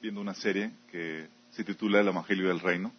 [0.00, 2.92] viendo una serie que se titula El Evangelio del Reino.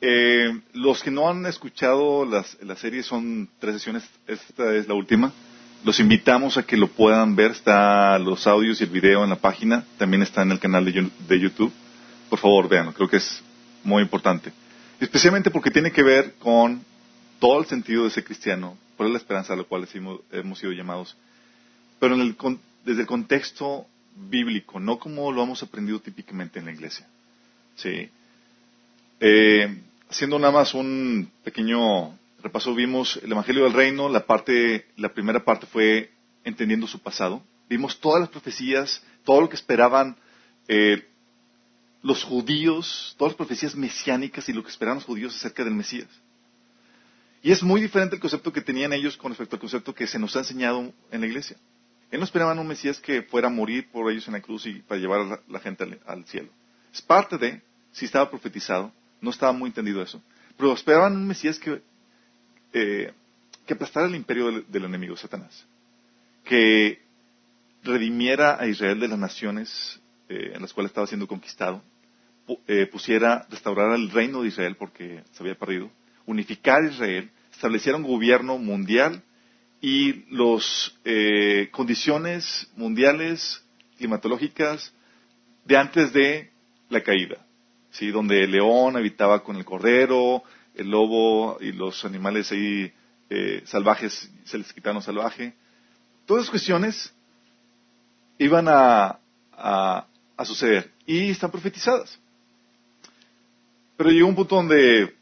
[0.00, 4.94] Eh, los que no han escuchado las, la serie son tres sesiones, esta es la
[4.94, 5.32] última.
[5.84, 9.36] Los invitamos a que lo puedan ver, está los audios y el video en la
[9.36, 11.72] página, también está en el canal de, de YouTube.
[12.30, 13.42] Por favor, vean, creo que es
[13.82, 14.50] muy importante.
[14.98, 16.82] Especialmente porque tiene que ver con
[17.38, 20.72] todo el sentido de ser cristiano, por la esperanza a la cual hemos, hemos sido
[20.72, 21.16] llamados,
[21.98, 22.36] pero en el,
[22.84, 27.06] desde el contexto bíblico, no como lo hemos aprendido típicamente en la iglesia.
[27.76, 28.08] Sí.
[29.20, 29.78] Eh,
[30.08, 35.44] haciendo nada más un pequeño repaso, vimos el Evangelio del Reino, la parte, la primera
[35.44, 36.10] parte fue
[36.44, 37.42] entendiendo su pasado.
[37.68, 40.16] Vimos todas las profecías, todo lo que esperaban
[40.68, 41.06] eh,
[42.02, 46.08] los judíos, todas las profecías mesiánicas y lo que esperaban los judíos acerca del Mesías.
[47.42, 50.18] Y es muy diferente el concepto que tenían ellos con respecto al concepto que se
[50.18, 51.56] nos ha enseñado en la iglesia.
[52.10, 54.74] Él no esperaban un Mesías que fuera a morir por ellos en la cruz y
[54.80, 56.48] para llevar a la, gente al, cielo.
[56.92, 57.60] Es parte de,
[57.92, 60.22] si estaba profetizado, no estaba muy entendido eso,
[60.56, 61.82] pero esperaban un Mesías que,
[62.72, 63.12] eh,
[63.66, 65.66] que aplastara el imperio del, enemigo, Satanás,
[66.44, 67.02] que
[67.82, 71.82] redimiera a Israel de las naciones eh, en las cuales estaba siendo conquistado,
[72.66, 75.90] eh, pusiera, restaurar el reino de Israel porque se había perdido,
[76.26, 79.22] unificar Israel, estableciera un gobierno mundial
[79.80, 83.62] y las eh, condiciones mundiales
[83.96, 84.92] climatológicas
[85.64, 86.50] de antes de
[86.88, 87.44] la caída,
[87.90, 88.10] ¿sí?
[88.10, 90.42] donde el león habitaba con el cordero,
[90.74, 92.92] el lobo y los animales ahí
[93.30, 95.54] eh, salvajes se les quitaron salvaje.
[96.26, 97.14] Todas esas cuestiones
[98.38, 99.18] iban a,
[99.52, 100.06] a,
[100.44, 102.18] suceder y están profetizadas.
[103.96, 105.14] Pero llegó un punto donde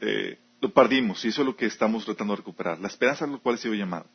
[0.00, 3.28] eh, lo perdimos y eso es lo que estamos tratando de recuperar, la esperanza a
[3.28, 4.06] la cual ha sido llamado.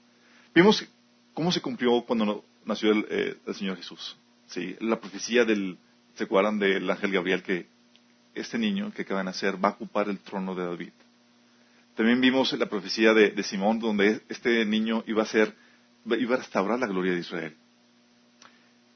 [0.53, 0.85] Vimos
[1.33, 4.15] cómo se cumplió cuando nació eh, el, Señor Jesús.
[4.47, 4.75] ¿sí?
[4.79, 5.77] La profecía del,
[6.15, 7.67] ¿se acuerdan del ángel Gabriel que
[8.33, 10.93] este niño que acaba de nacer va a ocupar el trono de David?
[11.95, 15.55] También vimos la profecía de, de Simón donde este niño iba a ser,
[16.05, 17.55] iba a restaurar la gloria de Israel.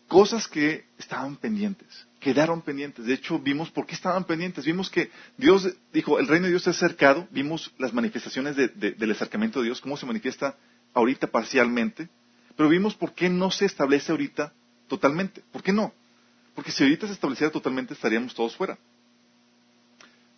[0.10, 3.06] Cosas que estaban pendientes quedaron pendientes.
[3.06, 4.66] De hecho, vimos por qué estaban pendientes.
[4.66, 7.28] Vimos que Dios dijo, el reino de Dios se ha acercado.
[7.32, 10.56] Vimos las manifestaciones del acercamiento de Dios, cómo se manifiesta
[10.94, 12.10] ahorita parcialmente.
[12.56, 14.54] Pero vimos por qué no se establece ahorita
[14.88, 15.42] totalmente.
[15.52, 15.94] ¿Por qué no?
[16.56, 18.78] Porque si ahorita se estableciera totalmente, estaríamos todos fuera.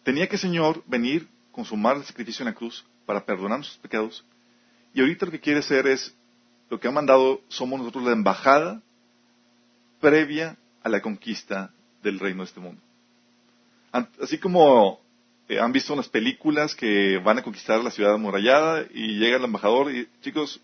[0.04, 4.24] Tenía que el Señor venir, consumar el sacrificio en la cruz para perdonar nuestros pecados.
[4.94, 6.14] Y ahorita lo que quiere hacer es,
[6.70, 8.82] lo que ha mandado, somos nosotros la embajada
[10.02, 11.72] previa a la conquista
[12.04, 12.82] del reino de este mundo.
[14.22, 15.00] Así como
[15.48, 19.44] eh, han visto unas películas que van a conquistar la ciudad amurallada y llega el
[19.44, 20.62] embajador y chicos,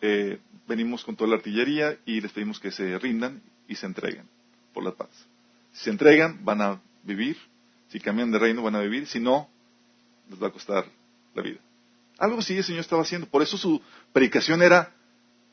[0.00, 4.28] eh, venimos con toda la artillería y les pedimos que se rindan y se entreguen
[4.72, 5.08] por la paz.
[5.72, 7.36] Si se entregan, van a vivir.
[7.88, 9.06] Si cambian de reino, van a vivir.
[9.06, 9.48] Si no,
[10.28, 10.84] les va a costar
[11.34, 11.58] la vida.
[12.18, 13.26] Algo así el Señor estaba haciendo.
[13.26, 13.80] Por eso su
[14.12, 14.92] predicación era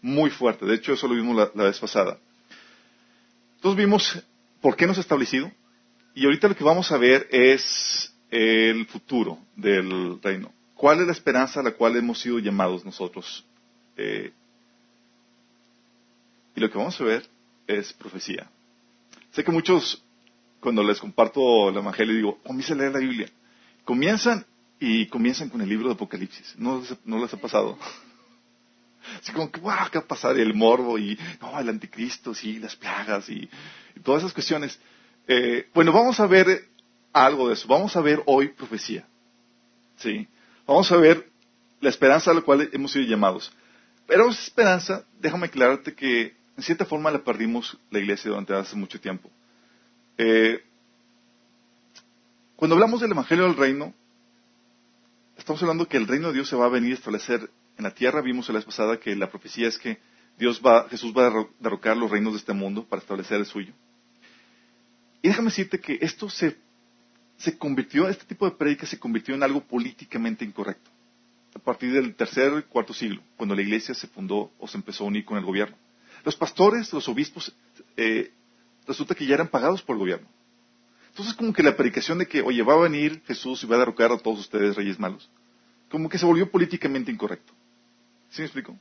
[0.02, 0.66] muy fuerte.
[0.66, 2.20] De hecho, eso lo vimos la vez pasada.
[3.66, 4.24] Entonces vimos
[4.62, 5.52] por qué nos ha establecido
[6.14, 10.54] y ahorita lo que vamos a ver es el futuro del reino.
[10.76, 13.44] ¿Cuál es la esperanza a la cual hemos sido llamados nosotros?
[13.98, 14.32] Eh,
[16.56, 17.26] y lo que vamos a ver
[17.66, 18.48] es profecía.
[19.32, 20.06] Sé que muchos,
[20.60, 23.30] cuando les comparto el Evangelio, digo, comienza a leer la Biblia.
[23.84, 24.46] Comienzan
[24.80, 26.54] y comienzan con el libro de Apocalipsis.
[26.60, 27.80] ¿No, no les ha pasado?
[29.22, 30.38] Así como que, wow, ¿qué va a pasar?
[30.38, 33.50] El morbo y, no, el anticristo, sí, las plagas y,
[34.04, 34.80] todas esas cuestiones.
[35.28, 36.68] Eh, bueno, vamos a ver
[37.14, 37.68] algo de eso.
[37.68, 39.06] Vamos a ver hoy profecía.
[39.98, 40.28] ¿Sí?
[40.68, 41.30] Vamos a ver
[41.82, 43.54] la esperanza a la cual hemos sido llamados.
[44.08, 48.76] Pero esa esperanza, déjame aclararte que en cierta forma la perdimos la iglesia durante hace
[48.76, 49.30] mucho tiempo.
[50.18, 50.64] Eh,
[52.56, 53.94] cuando hablamos del Evangelio del Reino,
[55.38, 57.94] estamos hablando que el reino de Dios se va a venir a establecer en la
[57.94, 60.00] tierra vimos la vez pasada que la profecía es que
[60.38, 63.74] Dios va, Jesús va a derrocar los reinos de este mundo para establecer el suyo.
[65.22, 66.58] Y déjame decirte que esto se,
[67.38, 70.92] se convirtió, este tipo de prédica se convirtió en algo políticamente incorrecto.
[71.56, 75.06] A partir del tercer y cuarto siglo, cuando la iglesia se fundó o se empezó
[75.06, 75.78] a unir con el gobierno.
[76.26, 77.56] Los pastores, los obispos,
[77.96, 78.32] eh,
[78.86, 80.28] resulta que ya eran pagados por el gobierno.
[81.10, 83.80] Entonces como que la predicación de que, oye, va a venir Jesús y va a
[83.80, 85.30] derrocar a todos ustedes, reyes malos,
[85.90, 87.54] como que se volvió políticamente incorrecto.
[88.36, 88.78] ¿Sí me explico?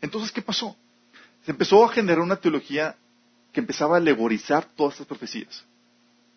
[0.00, 0.76] Entonces, ¿qué pasó?
[1.44, 2.96] Se empezó a generar una teología
[3.52, 5.64] que empezaba a alegorizar todas estas profecías.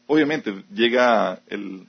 [0.06, 1.88] Obviamente, llega el,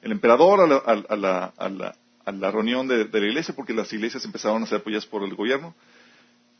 [0.00, 5.24] emperador a la, reunión de, la iglesia, porque las iglesias empezaron a ser apoyadas por
[5.24, 5.74] el gobierno,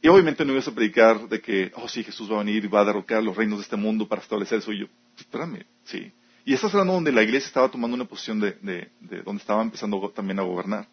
[0.02, 2.68] Y obviamente no ibas a predicar de que, oh sí, Jesús va a venir y
[2.68, 4.88] va a derrocar los reinos de este mundo para establecer el suyo.
[5.16, 6.10] Espérame, sí.
[6.44, 8.58] Y estás hablando donde la iglesia estaba tomando una posición de,
[9.00, 10.88] de donde estaba empezando también a gobernar.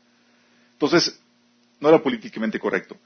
[0.73, 1.19] Entonces,
[1.79, 2.97] no era políticamente correcto.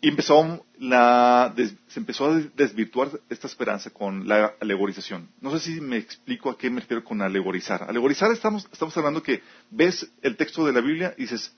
[0.00, 1.52] Y empezó la,
[1.88, 5.28] se empezó a desvirtuar esta esperanza con la alegorización.
[5.40, 7.82] No sé si me explico a qué me refiero con alegorizar.
[7.82, 11.52] Alegorizar estamos, estamos hablando que ves el texto de la Biblia y dices,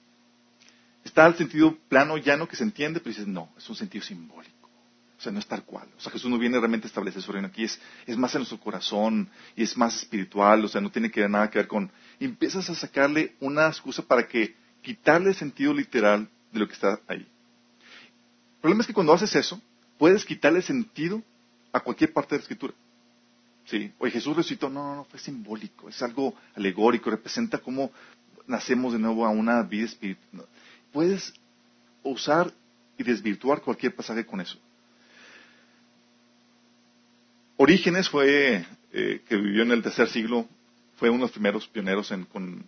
[1.03, 4.69] está el sentido plano, llano, que se entiende, pero dices, no, es un sentido simbólico.
[5.19, 5.87] O sea, no es tal cual.
[5.95, 8.39] O sea, Jesús no viene realmente a establecer su reino aquí, es, es más en
[8.39, 11.91] nuestro corazón y es más espiritual, o sea, no tiene que, nada que ver con...
[12.19, 17.19] Empiezas a sacarle una excusa para que quitarle sentido literal de lo que está ahí.
[17.19, 19.61] El problema es que cuando haces eso,
[19.97, 21.21] puedes quitarle sentido
[21.71, 22.73] a cualquier parte de la escritura.
[23.65, 27.91] Sí, oye, Jesús resucitó, no, no, no, fue simbólico, es algo alegórico, representa cómo
[28.47, 30.45] nacemos de nuevo a una vida espiritual.
[30.91, 31.33] Puedes
[32.03, 32.51] usar
[32.97, 34.57] y desvirtuar cualquier pasaje con eso.
[37.57, 40.47] Orígenes fue, eh, que vivió en el tercer siglo,
[40.97, 42.65] fue uno de los primeros pioneros en, con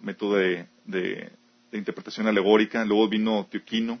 [0.00, 1.30] método de de
[1.72, 3.98] interpretación alegórica, luego vino Teoquino,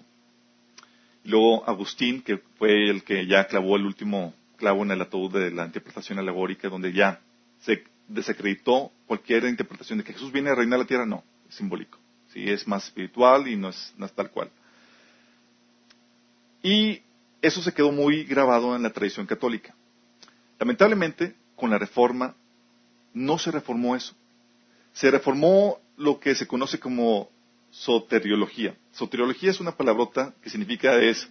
[1.24, 5.50] luego Agustín, que fue el que ya clavó el último clavo en el ataúd de
[5.50, 7.20] la interpretación alegórica, donde ya
[7.60, 11.98] se desacreditó cualquier interpretación de que Jesús viene a reinar la tierra, no, es simbólico,
[12.32, 12.48] ¿sí?
[12.48, 14.50] es más espiritual y no es tal cual.
[16.62, 17.02] Y
[17.40, 19.74] eso se quedó muy grabado en la tradición católica.
[20.58, 22.34] Lamentablemente, con la reforma,
[23.14, 24.14] no se reformó eso.
[24.92, 27.30] Se reformó lo que se conoce como
[27.70, 28.76] soteriología.
[28.92, 31.28] Soteriología es una palabrota que significa es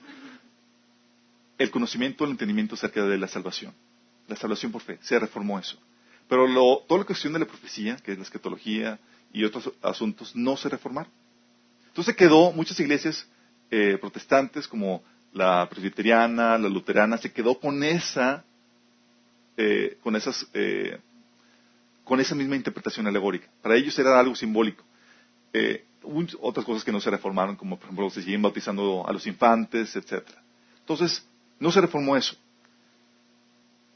[1.57, 3.73] el conocimiento, el entendimiento acerca de la salvación.
[4.27, 4.99] La salvación por fe.
[5.01, 5.77] Se reformó eso.
[6.27, 8.99] Pero lo, toda la cuestión de la profecía, que es la escatología
[9.33, 11.11] y otros asuntos, no se reformaron.
[11.87, 13.27] Entonces quedó muchas iglesias
[13.71, 15.03] eh, protestantes como
[15.33, 18.43] la presbiteriana, la luterana, se quedó con esa,
[19.55, 20.99] eh, con esas, eh,
[22.03, 23.47] con esa misma interpretación alegórica.
[23.61, 24.83] Para ellos era algo simbólico
[26.39, 29.95] otras cosas que no se reformaron, como por ejemplo se siguen bautizando a los infantes,
[29.95, 30.23] etc.
[30.79, 31.25] Entonces,
[31.59, 32.35] no se reformó eso.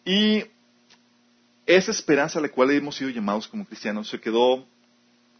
[0.05, 0.43] Y
[1.65, 4.65] esa esperanza a la cual hemos sido llamados como cristianos se quedó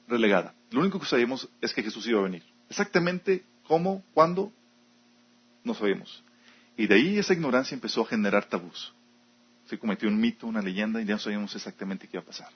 [0.08, 0.54] relegada.
[0.70, 2.44] Lo único que sabíamos es que Jesús iba a venir.
[2.70, 4.52] Exactamente cómo, cuándo,
[5.64, 6.24] no sabíamos.
[6.78, 8.94] Y de ahí esa ignorancia empezó a generar tabús.
[9.66, 12.50] Se cometió un mito, una leyenda, y ya no sabíamos exactamente qué iba a pasar.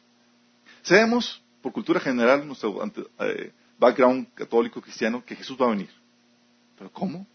[0.81, 2.81] Sabemos, por cultura general, nuestro,
[3.19, 5.89] eh, background católico cristiano que Jesús va a venir.
[6.77, 7.25] ¿Pero cómo?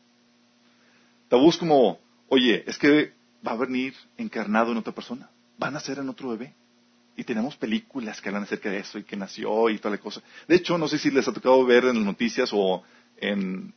[1.29, 1.99] Tabús como,
[2.29, 3.13] oye, es que
[3.47, 5.31] va a venir encarnado en otra persona,
[5.63, 6.55] va a nacer en otro bebé.
[7.17, 10.23] Y tenemos películas que hablan acerca de eso y que nació y toda la cosa.
[10.49, 12.83] De hecho, no sé si les ha tocado ver en las noticias o
[13.19, 13.75] en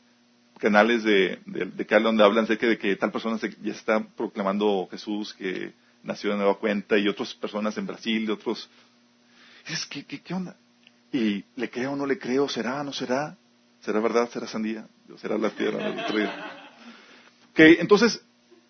[0.59, 5.33] canales de, de, de donde hablan acerca de que tal persona ya está proclamando Jesús
[5.33, 5.73] que
[6.03, 8.69] nació de nueva cuenta y otras personas en Brasil y otros.
[9.67, 10.55] Es ¿qué, qué onda?
[11.13, 13.37] Y le creo o no le creo, será, no será,
[13.81, 14.87] será verdad, será sandía,
[15.17, 15.95] será la tierra.
[17.51, 18.19] ok, entonces,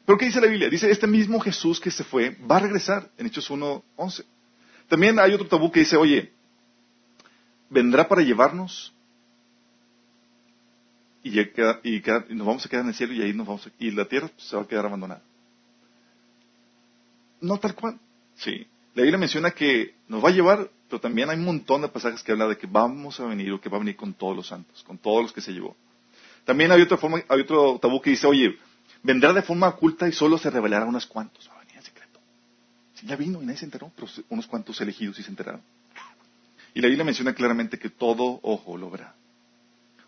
[0.05, 0.69] ¿pero qué dice la Biblia?
[0.69, 4.25] Dice, este mismo Jesús que se fue va a regresar en Hechos 1.11.
[4.89, 6.33] También hay otro tabú que dice, oye,
[7.69, 8.93] vendrá para llevarnos
[11.23, 14.05] y, nos vamos a quedar en el cielo y ahí nos vamos a, y la
[14.05, 15.21] tierra se va a quedar abandonada.
[17.39, 17.97] No tal cual.
[18.35, 18.67] Sí.
[18.95, 22.21] La Biblia menciona que nos va a llevar, pero también hay un montón de pasajes
[22.21, 24.47] que habla de que vamos a venir o que va a venir con todos los
[24.47, 25.75] santos, con todos los que se llevó.
[26.45, 28.57] También hay otra forma, hay otro tabú que dice, oye,
[29.01, 31.49] vendrá de forma oculta y solo se revelará a unos cuantos.
[31.49, 32.19] Va a venir en secreto.
[32.93, 35.61] Sí, ya vino y nadie se enteró, pero unos cuantos elegidos sí se enteraron.
[36.75, 39.15] Y la Biblia menciona claramente que todo ojo lo verá.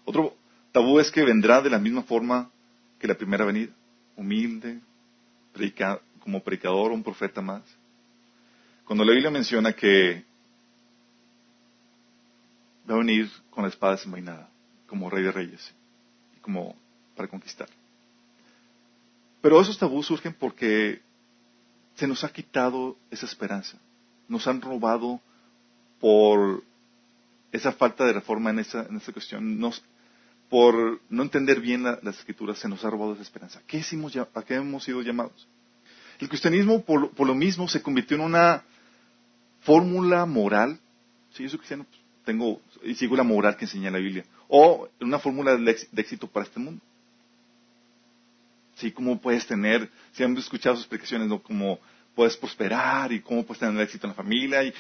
[0.04, 0.36] Otro
[0.72, 2.52] tabú es que vendrá de la misma forma
[3.00, 3.72] que la primera venida,
[4.16, 4.80] humilde,
[6.20, 7.64] como predicador o un profeta más.
[8.86, 10.24] Cuando la Biblia menciona que
[12.90, 14.48] va a venir con la espada desenvainada,
[14.88, 15.74] como rey de reyes,
[16.42, 16.76] como
[17.16, 17.68] para conquistar.
[19.42, 21.02] Pero esos tabús surgen porque
[21.96, 23.78] se nos ha quitado esa esperanza.
[24.28, 25.20] Nos han robado
[26.00, 26.64] por
[27.52, 29.60] esa falta de reforma en esa, en esa cuestión.
[29.60, 29.84] Nos,
[30.48, 33.62] por no entender bien las escrituras, se nos ha robado esa esperanza.
[33.66, 35.48] ¿Qué hicimos, ¿A qué hemos sido llamados?
[36.20, 38.64] El cristianismo, por lo mismo, se convirtió en una
[39.66, 40.80] fórmula moral,
[41.32, 44.88] si yo soy cristiano, pues, tengo y sigo la moral que enseña la Biblia, o
[45.02, 46.82] una fórmula de éxito para este mundo.
[48.76, 51.42] Sí, cómo puedes tener, si han escuchado sus explicaciones, ¿no?
[51.42, 51.80] Cómo
[52.14, 54.64] puedes prosperar y cómo puedes tener éxito en la familia.
[54.64, 54.74] Y,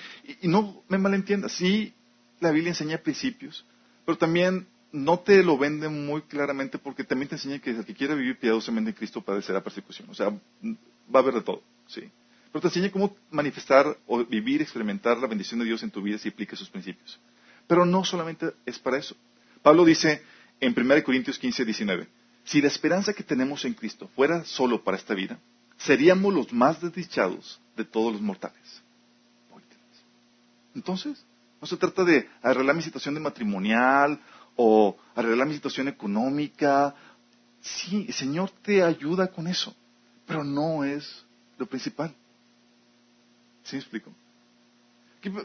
[0.43, 1.93] no me malentiendas, sí,
[2.39, 3.65] la Biblia enseña principios,
[4.05, 7.93] pero también no te lo vende muy claramente porque también te enseña que el que
[7.93, 10.09] quiere vivir piadosamente en Cristo padecerá persecución.
[10.09, 12.09] O sea, va a haber de todo, sí.
[12.55, 16.17] Pero te enseña cómo manifestar o vivir, experimentar la bendición de Dios en tu vida
[16.17, 17.19] si aplica sus principios.
[17.67, 19.13] Pero no solamente es para eso.
[19.61, 20.23] Pablo dice
[20.61, 22.07] en 1 Corintios 15, 19,
[22.45, 25.37] si la esperanza que tenemos en Cristo fuera solo para esta vida,
[25.75, 28.81] seríamos los más desdichados de todos los mortales.
[30.73, 31.25] Entonces,
[31.59, 34.17] no se trata de arreglar mi situación de matrimonial
[34.55, 36.95] o arreglar mi situación económica.
[37.59, 39.75] Sí, el Señor te ayuda con eso,
[40.25, 41.25] pero no es
[41.57, 42.15] lo principal.
[43.65, 44.11] ¿Sí me explico?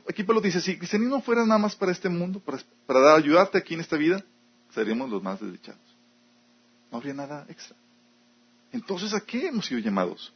[0.08, 2.40] Aquí, Pablo dice, si cristianismo fuera nada más para este mundo,
[2.86, 4.22] para, ayudarte aquí en esta vida,
[4.74, 5.80] seríamos los más desdichados.
[6.92, 7.76] No habría nada extra.
[8.72, 10.32] Entonces, ¿a qué hemos sido llamados?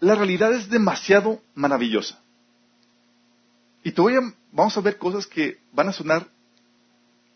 [0.00, 2.20] la realidad es demasiado maravillosa.
[3.84, 6.28] Y todavía vamos a ver cosas que van a sonar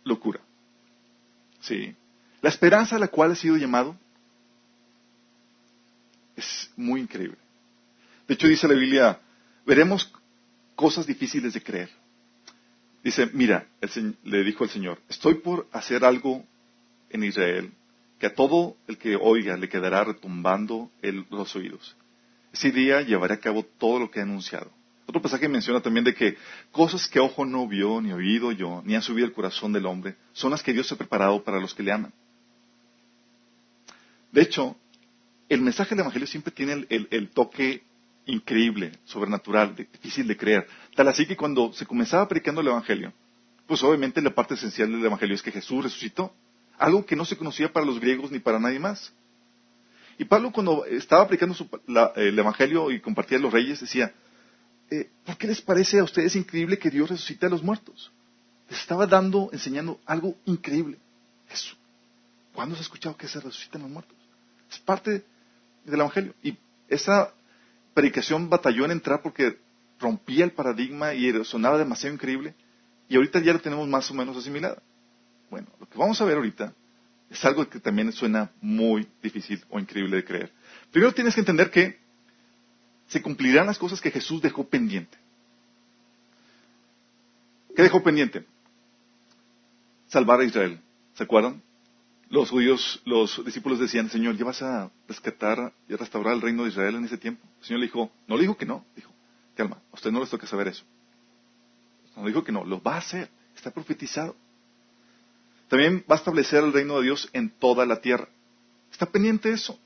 [0.03, 0.41] locura.
[1.61, 1.95] Sí.
[2.43, 3.97] La esperanza a la cual ha sido llamado
[6.35, 7.39] es muy increíble.
[8.27, 9.21] De hecho, dice la Biblia,
[9.65, 10.13] veremos
[10.75, 11.91] cosas difíciles de creer.
[13.03, 13.67] Dice, mira,
[14.25, 16.45] le dijo el Señor, estoy por hacer algo
[17.11, 17.73] en Israel
[18.19, 20.91] que a todo el que oiga le quedará retumbando
[21.31, 21.97] los oídos.
[22.53, 24.71] Ese día llevaré a cabo todo lo que he anunciado.
[25.07, 26.37] Otro pasaje menciona también de que
[26.73, 30.17] cosas que ojo no vio, ni oído yo, ni han subido el corazón del hombre,
[30.33, 32.13] son las que Dios ha preparado para los que le aman.
[34.33, 34.77] De hecho,
[35.49, 37.85] el mensaje del Evangelio siempre tiene el, toque
[38.27, 40.67] increíble, sobrenatural, difícil de creer.
[40.95, 43.13] Tal así que cuando se comenzaba predicando el Evangelio,
[43.67, 46.33] pues obviamente la parte esencial del Evangelio es que Jesús resucitó,
[46.79, 49.13] algo que no se conocía para los griegos ni para nadie más.
[50.19, 51.55] Y Pablo cuando estaba predicando
[52.17, 54.13] el Evangelio y compartía los reyes decía,
[54.91, 58.11] eh, ¿por qué les parece a ustedes increíble que Dios resucite a los muertos?
[58.69, 60.99] Les estaba dando, enseñando algo increíble.
[61.51, 61.77] Eso.
[62.53, 64.17] ¿Cuándo se ha escuchado que se resucitan los muertos?
[64.71, 65.25] Es parte
[65.85, 66.35] del Evangelio.
[66.43, 66.57] Y
[66.89, 67.33] esa
[67.97, 69.59] predicación batalló en entrar porque
[69.99, 72.55] rompía el paradigma y sonaba demasiado increíble.
[73.09, 74.83] Y ahorita ya lo tenemos más o menos asimilado.
[75.49, 76.75] Bueno, lo que vamos a ver ahorita
[77.31, 80.53] es algo que también suena muy difícil o increíble de creer.
[80.91, 81.99] Primero tienes que entender que
[83.09, 85.17] se cumplirán las cosas que Jesús dejó pendiente.
[87.75, 88.45] ¿Qué dejó pendiente?
[90.09, 90.79] Salvar a Israel.
[91.15, 91.63] ¿Se acuerdan?
[92.29, 96.65] Los judíos, los discípulos decían, Señor, ¿ya vas a rescatar y a restaurar el reino
[96.65, 97.47] de Israel en ese tiempo?
[97.61, 99.13] El Señor le dijo, no le dijo que no, dijo,
[99.55, 100.85] calma, a usted no les toca saber eso.
[102.17, 104.35] No dijo que no, lo va a hacer, está profetizado.
[105.69, 108.29] También va a establecer el reino de Dios en toda la tierra.
[108.91, 109.79] Está pendiente eso.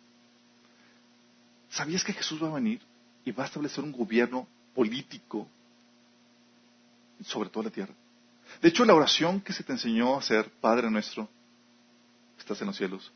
[1.68, 2.80] ¿Sabías que Jesús va a venir?
[3.24, 5.46] y va a establecer un gobierno político
[7.24, 7.94] sobre toda la tierra.
[8.60, 11.28] De hecho, la oración que se te enseñó a hacer, Padre nuestro,
[12.40, 13.12] estás en los cielos,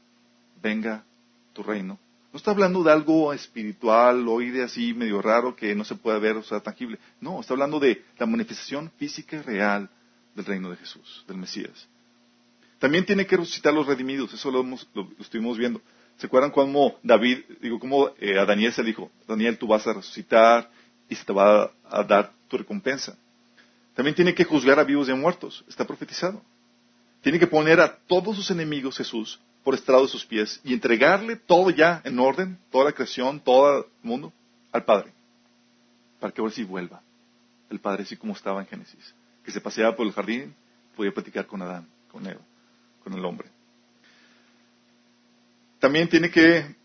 [0.62, 1.04] venga
[1.52, 1.98] tu reino.
[2.32, 6.18] No está hablando de algo espiritual o de así medio raro que no se puede
[6.18, 6.98] ver o sea tangible.
[7.20, 9.88] No, está hablando de la manifestación física y real
[10.34, 11.88] del reino de Jesús, del Mesías.
[12.78, 15.80] También tiene que resucitar los redimidos, eso lo, lo estuvimos viendo.
[16.18, 19.86] ¿Se acuerdan cómo David, digo, cómo eh, a Daniel se le dijo, Daniel, tú vas
[19.86, 20.70] a resucitar
[21.08, 23.16] y se te va a, dar tu recompensa?
[23.94, 26.42] También tiene que juzgar a vivos y a muertos, está profetizado.
[27.24, 31.36] Tiene que poner a todos sus enemigos Jesús por estrado de sus pies y entregarle
[31.36, 34.30] todo ya en orden, toda la creación, todo el mundo,
[34.70, 35.10] al Padre,
[36.20, 37.00] para que ahora sí vuelva.
[37.70, 40.54] El Padre así como estaba en Génesis, que se paseaba por el jardín,
[40.94, 42.42] podía platicar con Adán, con Eva,
[43.02, 43.48] con el hombre.
[45.80, 46.76] También tiene que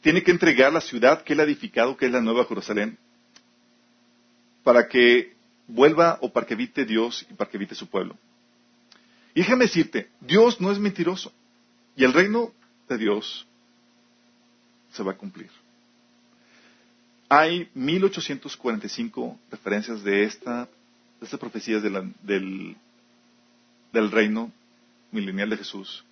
[0.00, 2.96] tiene que entregar la ciudad que él ha edificado, que es la Nueva Jerusalén,
[4.62, 5.33] para que
[5.66, 8.16] vuelva o para que evite Dios y para que evite su pueblo.
[9.34, 11.32] Y déjame decirte, Dios no es mentiroso
[11.96, 12.52] y el reino
[12.88, 13.46] de Dios
[14.92, 15.50] se va a cumplir.
[17.28, 22.76] Hay 1845 referencias de, esta, de estas profecías del,
[23.92, 24.52] del reino
[25.10, 26.04] milenial de Jesús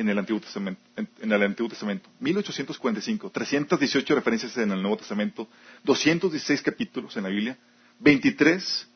[0.00, 0.80] en el Antiguo Testamento.
[0.96, 2.08] En, el Antiguo Testamento.
[2.20, 5.46] 1845, 318 referencias en el Nuevo Testamento,
[5.84, 7.58] 216 capítulos en la Biblia,
[8.00, 8.88] 23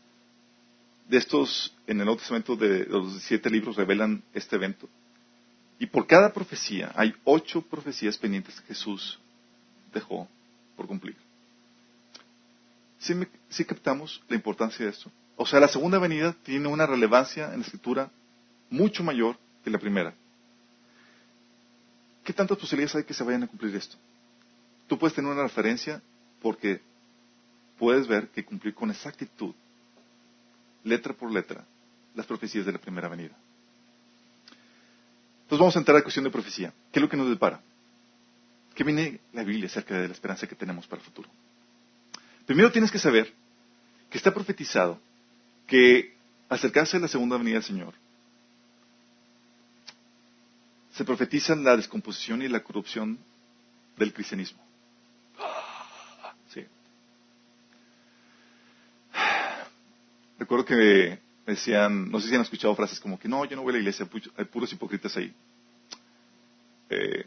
[1.08, 4.88] de estos en el Nuevo Testamento de los siete libros revelan este evento.
[5.78, 9.18] Y por cada profecía hay ocho profecías pendientes que Jesús
[9.92, 10.26] dejó
[10.76, 11.16] por cumplir.
[12.98, 15.10] ¿Sí, captamos la importancia de esto?
[15.36, 18.10] O sea, la segunda venida tiene una relevancia en la escritura
[18.70, 20.14] mucho mayor que la primera.
[22.24, 23.98] ¿Qué tantas posibilidades hay que se vayan a cumplir esto?
[24.86, 26.00] Tú puedes tener una referencia
[26.40, 26.80] porque
[27.78, 29.54] puedes ver que cumplir con exactitud
[30.84, 31.64] letra por letra,
[32.14, 33.34] las profecías de la primera venida.
[35.42, 36.72] Entonces vamos a entrar a la cuestión de profecía.
[36.92, 37.60] ¿Qué es lo que nos depara?
[38.74, 41.28] ¿Qué viene la Biblia acerca de la esperanza que tenemos para el futuro?
[42.46, 43.32] Primero tienes que saber
[44.10, 45.00] que está profetizado
[45.66, 46.14] que
[46.48, 47.94] acercarse a la segunda venida del Señor
[50.94, 53.18] se profetiza la descomposición y la corrupción
[53.96, 54.62] del cristianismo.
[56.52, 56.64] Sí.
[60.44, 63.70] Recuerdo que decían, no sé si han escuchado frases como que no, yo no voy
[63.70, 65.34] a la iglesia, hay puros hipócritas ahí.
[66.90, 67.24] Eh,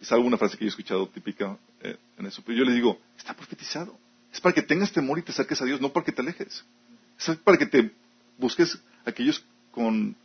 [0.00, 2.40] es alguna frase que yo he escuchado típica eh, en eso.
[2.42, 3.98] Pero yo les digo, está profetizado.
[4.32, 6.64] Es para que tengas temor y te acerques a Dios, no para que te alejes.
[7.18, 7.92] Es para que te
[8.38, 10.16] busques aquellos con,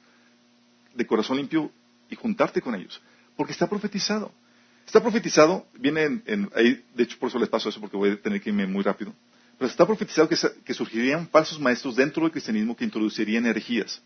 [0.95, 1.73] de corazón limpio
[2.09, 3.01] y juntarte con ellos.
[3.35, 4.31] Porque está profetizado.
[4.85, 8.21] Está profetizado, viene en, ahí, de hecho por eso les paso eso porque voy a
[8.21, 9.13] tener que irme muy rápido.
[9.61, 14.01] Pero está profetizado que, surgirían falsos maestros dentro del cristianismo que introducirían herejías.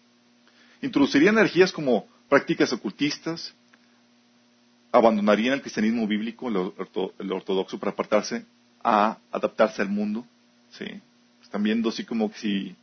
[0.81, 3.53] Introducirían herejías como prácticas ocultistas,
[4.91, 8.45] abandonarían el cristianismo bíblico, el ortodoxo, para apartarse
[8.83, 10.25] a adaptarse al mundo.
[10.71, 10.83] ¿sí?
[11.41, 12.75] Están viendo así como si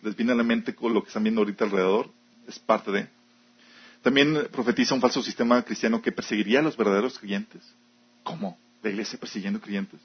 [0.00, 2.10] les viene a la mente lo que están viendo ahorita alrededor,
[2.48, 3.06] es parte de.
[4.00, 7.62] También profetiza un falso sistema cristiano que perseguiría a los verdaderos creyentes.
[8.22, 8.56] ¿Cómo?
[8.82, 10.00] ¿La iglesia persiguiendo creyentes?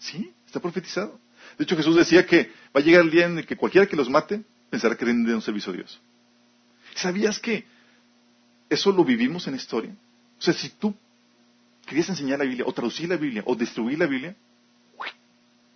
[0.00, 1.16] Sí, está profetizado.
[1.58, 3.96] De hecho, Jesús decía que va a llegar el día en el que cualquiera que
[3.96, 6.00] los mate pensará que rinden un servicio a Dios.
[6.94, 7.64] ¿Sabías que
[8.68, 9.94] eso lo vivimos en historia?
[10.38, 10.94] O sea, si tú
[11.86, 14.34] querías enseñar la Biblia, o traducir la Biblia, o destruir la Biblia,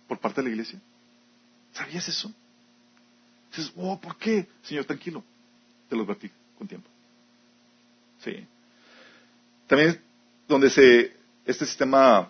[0.07, 0.79] por parte de la iglesia.
[1.73, 2.33] ¿Sabías eso?
[3.49, 4.47] Dices, oh, ¿por qué?
[4.63, 5.23] Señor, tranquilo.
[5.89, 6.89] Te lo advertí con tiempo.
[8.23, 8.45] Sí.
[9.67, 9.99] También
[10.47, 11.15] donde se,
[11.45, 12.29] este sistema,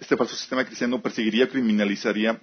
[0.00, 2.40] este falso sistema cristiano perseguiría, criminalizaría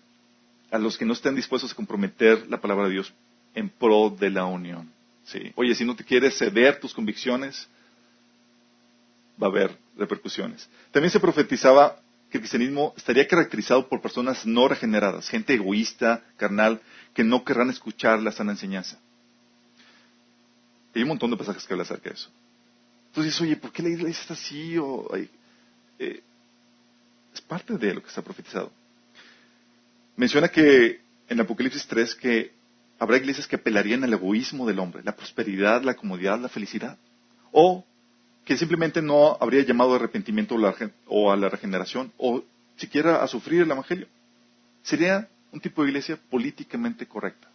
[0.72, 3.14] a los que no estén dispuestos a comprometer la palabra de Dios
[3.54, 4.92] en pro de la unión.
[5.26, 5.52] Sí.
[5.56, 7.68] Oye, si no te quieres ceder tus convicciones,
[9.42, 10.70] va a haber repercusiones.
[10.92, 11.98] También se profetizaba
[12.30, 16.82] que el cristianismo estaría caracterizado por personas no regeneradas, gente egoísta, carnal,
[17.14, 18.98] que no querrán escuchar la sana enseñanza.
[20.96, 22.30] Hay un montón de pasajes que hablan acerca de eso.
[23.08, 24.76] Entonces, oye, ¿por qué la iglesia está así?
[26.00, 26.24] Eh,
[27.34, 28.72] es parte de lo que está profetizado.
[30.22, 32.52] Menciona que en Apocalipsis 3 que
[33.00, 37.00] habrá iglesias que apelarían al egoísmo del hombre, la prosperidad, la comodidad, la felicidad.
[37.52, 37.84] O
[38.46, 40.56] que simplemente no habría llamado a arrepentimiento
[41.08, 42.44] o a la regeneración, o
[42.76, 44.08] siquiera a sufrir el Evangelio.
[44.84, 47.48] Sería un tipo de iglesia políticamente correcta.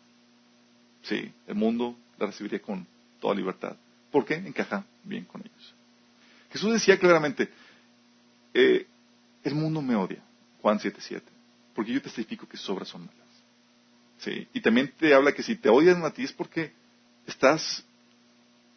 [1.02, 2.84] Sí, el mundo la recibiría con
[3.20, 3.76] toda libertad.
[4.10, 4.34] ¿Por qué?
[4.34, 5.74] Encaja bien con ellos.
[6.50, 7.48] Jesús decía claramente,
[8.52, 8.88] eh,
[9.44, 10.20] el mundo me odia,
[10.60, 11.35] Juan 7.7,
[11.76, 13.26] porque yo testifico que sus obras son malas.
[14.18, 16.72] Sí, y también te habla que si te odian a ti es porque
[17.26, 17.84] estás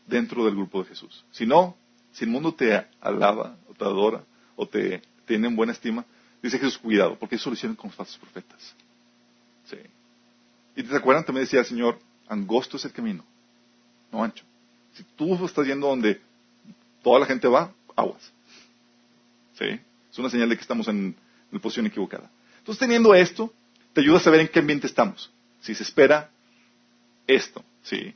[0.05, 1.23] dentro del grupo de Jesús.
[1.31, 1.77] Si no,
[2.11, 4.23] si el mundo te alaba, o te adora,
[4.57, 6.05] o te tiene en buena estima,
[6.43, 8.75] dice Jesús, cuidado, porque eso lo hicieron con los falsos profetas.
[9.69, 9.77] Sí.
[10.75, 13.23] Y te acuerdan, también decía el Señor, angosto es el camino,
[14.11, 14.43] no ancho.
[14.93, 16.19] Si tú estás yendo donde
[17.01, 18.33] toda la gente va, aguas.
[19.57, 19.79] ¿Sí?
[20.11, 21.15] Es una señal de que estamos en
[21.51, 22.29] la posición equivocada.
[22.69, 23.51] Entonces, teniendo esto,
[23.93, 25.31] te ayuda a saber en qué ambiente estamos.
[25.59, 26.29] Si se espera
[27.25, 28.13] esto, ¿sí?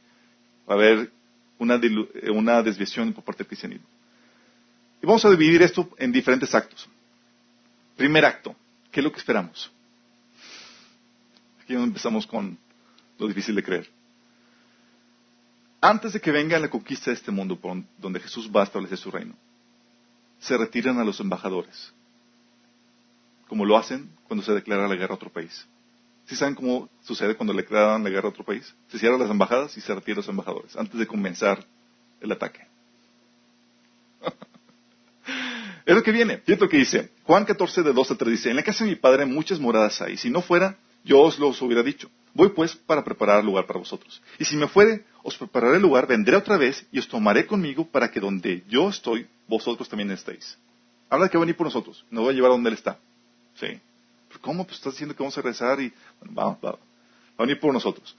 [0.69, 1.11] Va a haber
[1.59, 3.87] eh, una, desviación por parte del cristianismo.
[5.01, 6.87] Y vamos a dividir esto en diferentes actos.
[7.97, 8.55] Primer acto,
[8.91, 9.71] ¿qué es lo que esperamos?
[11.63, 12.55] Aquí empezamos con
[13.17, 13.89] lo difícil de creer.
[15.81, 18.99] Antes de que venga la conquista de este mundo por donde Jesús va a establecer
[18.99, 19.33] su reino,
[20.39, 21.91] se retiran a los embajadores,
[23.53, 25.67] como lo hacen cuando se declara la guerra a otro país.
[26.25, 28.73] ¿Sí saben cómo sucede cuando le declaran la guerra a otro país?
[28.87, 31.63] Se cierran las embajadas y se retiran los embajadores antes de comenzar
[32.19, 32.65] el ataque.
[35.85, 36.39] es lo que viene.
[36.39, 37.11] Fíjate lo que dice.
[37.25, 40.01] Juan 14, de 2 a 3 dice, en la casa de mi padre muchas moradas
[40.01, 40.17] hay.
[40.17, 42.09] Si no fuera, yo os lo hubiera dicho.
[42.33, 44.19] Voy pues para preparar lugar para vosotros.
[44.39, 47.85] Y si me fuere, os prepararé el lugar, vendré otra vez y os tomaré conmigo
[47.85, 50.57] para que donde yo estoy, vosotros también estéis.
[51.07, 52.03] Habla de que va a venir por nosotros.
[52.09, 52.97] Nos va a llevar a donde él está.
[53.55, 53.79] Sí.
[54.41, 54.65] ¿Cómo?
[54.65, 56.77] Pues estás diciendo que vamos a rezar y bueno, va, va,
[57.37, 58.15] a venir por nosotros.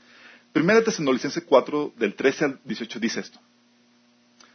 [0.53, 3.41] Primera Tesalonicense 4, del 13 al 18 dice esto.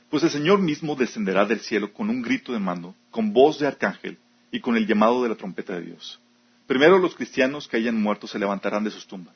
[0.10, 3.68] Pues el Señor mismo descenderá del cielo con un grito de mando, con voz de
[3.68, 4.18] arcángel
[4.52, 6.20] y con el llamado de la trompeta de Dios.
[6.66, 9.36] Primero los cristianos que hayan muerto se levantarán de sus tumbas.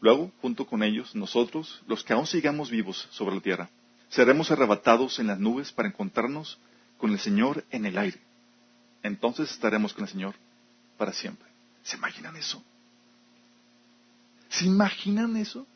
[0.00, 3.70] Luego, junto con ellos, nosotros, los que aún sigamos vivos sobre la tierra,
[4.08, 6.58] seremos arrebatados en las nubes para encontrarnos
[6.98, 8.18] con el Señor en el aire.
[9.02, 10.34] Entonces estaremos con el Señor
[10.96, 11.48] para siempre.
[11.82, 12.62] ¿Se imaginan eso?
[14.48, 15.66] ¿Se imaginan eso?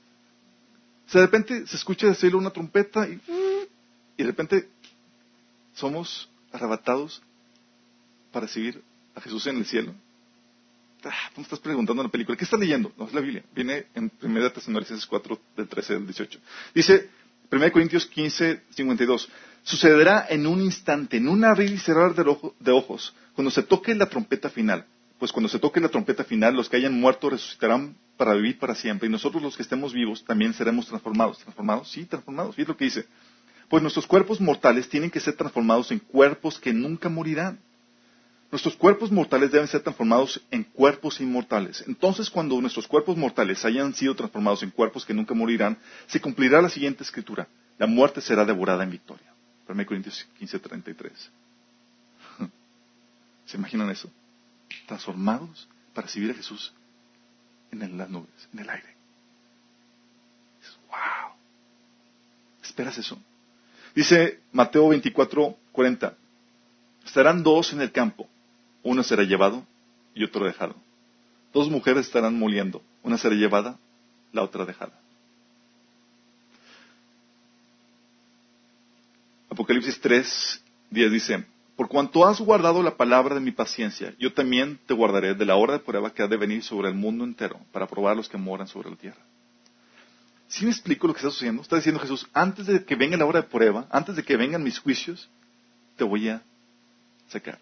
[1.07, 3.21] O sea, de repente se escucha decirle una trompeta y,
[4.17, 4.69] y de repente
[5.75, 7.23] somos arrebatados
[8.33, 8.83] para seguir
[9.15, 9.95] a Jesús en el cielo.
[11.05, 12.93] Ah, tú me estás preguntando en la película, ¿qué estás leyendo?
[12.97, 16.39] No es la Biblia, viene en 1 Tesalonicenses 4 del 13 al 18.
[16.75, 17.11] Dice
[17.51, 19.29] 1 Corintios 15, 52,
[19.63, 24.07] sucederá en un instante, en un abrir y cerrar de ojos, cuando se toque la
[24.07, 24.87] trompeta final.
[25.21, 28.75] Pues cuando se toque la trompeta final, los que hayan muerto resucitarán para vivir para
[28.75, 31.39] siempre, y nosotros los que estemos vivos también seremos transformados.
[31.39, 31.89] ¿Transformados?
[31.89, 32.59] Sí, transformados.
[32.59, 33.07] Y es lo que dice.
[33.69, 37.61] Pues nuestros cuerpos mortales tienen que ser transformados en cuerpos que nunca morirán
[38.51, 41.85] Nuestros cuerpos mortales deben ser transformados en cuerpos inmortales.
[41.87, 45.79] Entonces, cuando nuestros cuerpos mortales hayan sido transformados en cuerpos que nunca morirán,
[46.09, 47.47] se cumplirá la siguiente escritura.
[47.79, 49.33] La muerte será devorada en victoria.
[49.69, 51.13] 1 Corintios 15:33.
[53.47, 54.11] ¿Se imaginan eso?
[54.91, 56.73] Transformados para recibir a Jesús
[57.71, 58.97] en las nubes, en el aire.
[60.89, 61.33] ¡Wow!
[62.61, 63.17] ¿Esperas eso?
[63.95, 66.15] Dice Mateo 24:40.
[67.05, 68.29] Estarán dos en el campo
[68.83, 69.67] uno será llevado
[70.15, 70.75] y otro dejado.
[71.53, 73.79] Dos mujeres estarán moliendo, una será llevada,
[74.33, 74.99] la otra dejada.
[79.51, 81.45] Apocalipsis 3, 10 dice,
[81.81, 85.57] por cuanto has guardado la palabra de mi paciencia, yo también te guardaré de la
[85.57, 88.29] hora de prueba que ha de venir sobre el mundo entero para probar a los
[88.29, 89.17] que moran sobre la tierra.
[90.47, 91.63] ¿Sí me explico lo que está sucediendo?
[91.63, 94.63] Está diciendo Jesús, antes de que venga la hora de prueba, antes de que vengan
[94.63, 95.31] mis juicios,
[95.97, 96.43] te voy a
[97.29, 97.59] sacar.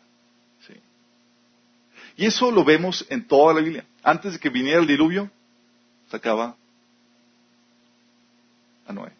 [2.16, 3.84] Y eso lo vemos en toda la Biblia.
[4.02, 5.30] Antes de que viniera el diluvio,
[6.10, 6.56] sacaba
[8.84, 9.12] a Noé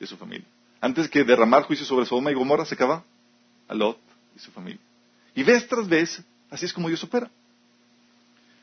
[0.00, 0.48] y su familia.
[0.80, 3.04] Antes de que derramar juicio sobre Sodoma y Gomorra, sacaba
[3.68, 4.03] a Lot
[4.34, 4.80] y su familia.
[5.34, 7.30] Y vez tras vez, así es como Dios opera.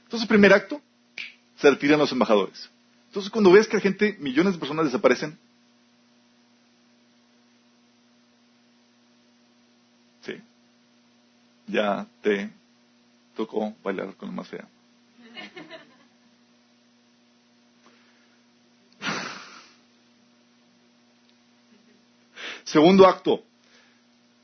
[0.03, 0.81] Entonces, primer acto,
[1.57, 2.69] se retiran los embajadores.
[3.07, 5.37] Entonces, cuando ves que la gente, millones de personas desaparecen,
[10.21, 10.33] sí,
[11.67, 12.49] ya te
[13.35, 14.67] tocó bailar con la más fea.
[22.63, 23.43] Segundo acto,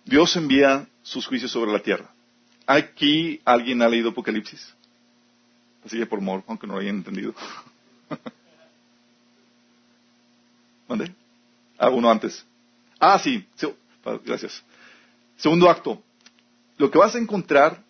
[0.04, 2.10] Dios envía sus juicios sobre la tierra.
[2.66, 4.74] Aquí alguien ha leído Apocalipsis.
[5.86, 7.34] Así que por mor, aunque no lo hayan entendido.
[10.88, 11.14] ¿Dónde?
[11.78, 12.46] Ah, uno antes.
[13.00, 13.48] Ah, sí.
[14.26, 14.62] Gracias.
[15.38, 16.04] Segundo acto.
[16.78, 17.82] Lo que vas a encontrar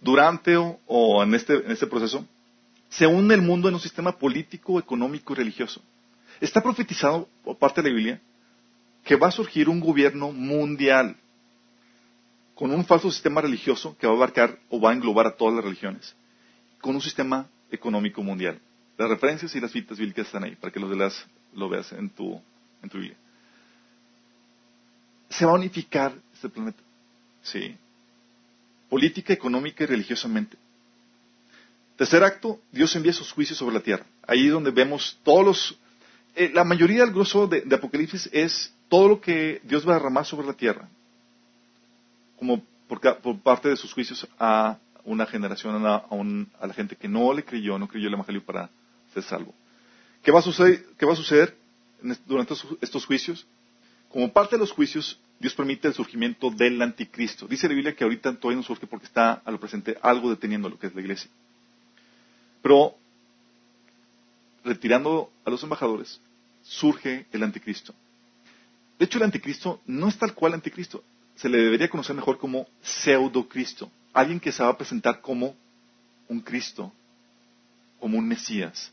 [0.00, 2.26] durante o, en, este, en este proceso,
[2.88, 5.80] se une el mundo en un sistema político, económico y religioso.
[6.40, 8.20] Está profetizado por parte de la Biblia
[9.04, 11.16] que va a surgir un gobierno mundial
[12.56, 15.54] con un falso sistema religioso que va a abarcar o va a englobar a todas
[15.54, 16.16] las religiones,
[16.80, 18.60] con un sistema económico mundial.
[18.98, 22.42] Las referencias y las citas bíblicas están ahí para que los lo veas en tu,
[22.82, 23.16] en tu Biblia.
[25.28, 26.82] Se va a unificar este planeta.
[27.42, 27.76] Sí
[28.88, 30.56] política, económica y religiosamente.
[31.96, 34.06] Tercer acto, Dios envía sus juicios sobre la tierra.
[34.26, 35.78] Ahí es donde vemos todos los...
[36.34, 40.26] Eh, la mayoría del grosso de, Apocalipsis es todo lo que Dios va a derramar
[40.26, 40.88] sobre la tierra,
[42.38, 43.00] como por,
[43.40, 47.78] parte de sus juicios a una generación, a, a, la gente que no le creyó,
[47.78, 48.70] no creyó el Evangelio para
[49.12, 49.54] ser salvo.
[50.22, 51.56] ¿Qué va a suceder, qué va a suceder
[52.26, 53.46] durante estos juicios?
[54.08, 57.46] Como parte de los juicios, Dios permite el surgimiento del anticristo.
[57.46, 60.68] Dice la Biblia que ahorita todavía no surge porque está a lo presente algo deteniendo
[60.68, 61.30] lo que es la iglesia.
[62.62, 62.96] Pero
[64.64, 66.20] retirando a los embajadores,
[66.62, 67.94] surge el anticristo.
[68.98, 71.04] De hecho, el anticristo no es tal cual anticristo.
[71.36, 73.90] Se le debería conocer mejor como pseudocristo.
[74.12, 75.54] Alguien que se va a presentar como
[76.28, 76.92] un Cristo,
[78.00, 78.92] como un Mesías.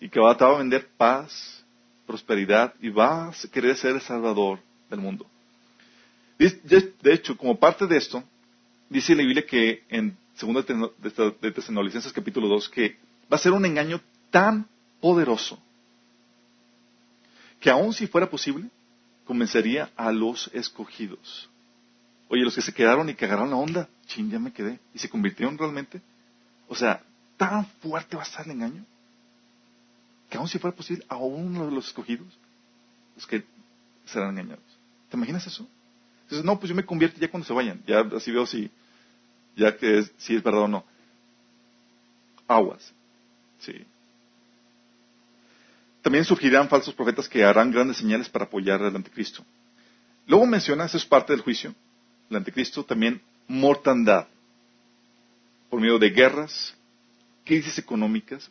[0.00, 1.64] Y que va a vender paz,
[2.06, 5.26] prosperidad y va a querer ser el salvador del mundo.
[6.38, 8.22] De hecho, como parte de esto,
[8.90, 10.66] dice la Biblia que en 2
[11.40, 12.96] de Tesalonicenses capítulo 2 que
[13.32, 14.68] va a ser un engaño tan
[15.00, 15.58] poderoso
[17.58, 18.68] que aun si fuera posible,
[19.26, 21.50] convencería a los escogidos.
[22.28, 24.98] Oye, los que se quedaron y que agarraron la onda, ching, ya me quedé, y
[24.98, 26.00] se convirtieron realmente.
[26.68, 27.02] O sea,
[27.36, 28.84] tan fuerte va a estar el engaño,
[30.30, 32.26] que aun si fuera posible, a uno de los escogidos,
[33.14, 33.44] los que
[34.06, 34.64] serán engañados.
[35.10, 35.68] ¿Te imaginas eso?
[36.24, 37.80] Entonces, no, pues yo me convierto ya cuando se vayan.
[37.86, 38.70] Ya así veo si,
[39.54, 40.84] ya que si es verdad o no.
[42.48, 42.92] Aguas.
[43.60, 43.84] Sí.
[46.06, 49.44] También surgirán falsos profetas que harán grandes señales para apoyar al anticristo.
[50.28, 51.74] Luego menciona, eso es parte del juicio,
[52.30, 54.28] el anticristo, también mortandad,
[55.68, 56.76] por medio de guerras,
[57.44, 58.48] crisis económicas,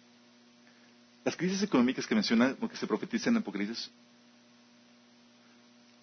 [1.24, 3.90] las crisis económicas que menciona, que se profetizan en Apocalipsis,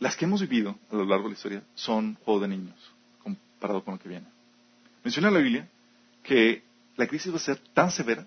[0.01, 2.79] las que hemos vivido a lo largo de la historia son juego de niños,
[3.23, 4.27] comparado con lo que viene.
[5.05, 5.69] Menciona la Biblia
[6.23, 6.63] que
[6.97, 8.27] la crisis va a ser tan severa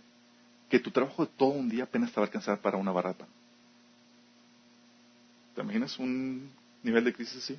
[0.76, 3.26] que tu trabajo de todo un día apenas te va a alcanzar para una barata.
[5.56, 6.52] ¿Te imaginas un
[6.84, 7.58] nivel de crisis así?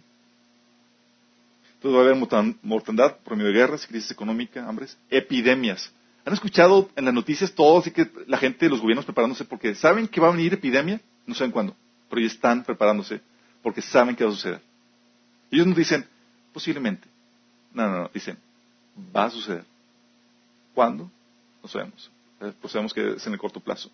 [1.74, 5.90] Entonces va a haber mortandad por medio de guerras, crisis económica, hambres, epidemias.
[6.26, 10.08] ¿Han escuchado en las noticias todo así que la gente, los gobiernos preparándose porque saben
[10.08, 11.00] que va a venir epidemia?
[11.26, 11.74] No saben cuándo,
[12.10, 13.22] pero ya están preparándose
[13.62, 14.60] porque saben que va a suceder.
[15.50, 16.06] Ellos no dicen,
[16.52, 17.08] posiblemente.
[17.72, 18.36] No, no, no, dicen,
[19.16, 19.64] va a suceder.
[20.74, 21.10] ¿Cuándo?
[21.62, 22.10] No sabemos.
[22.40, 23.90] Eh, pues sabemos que es en el corto plazo.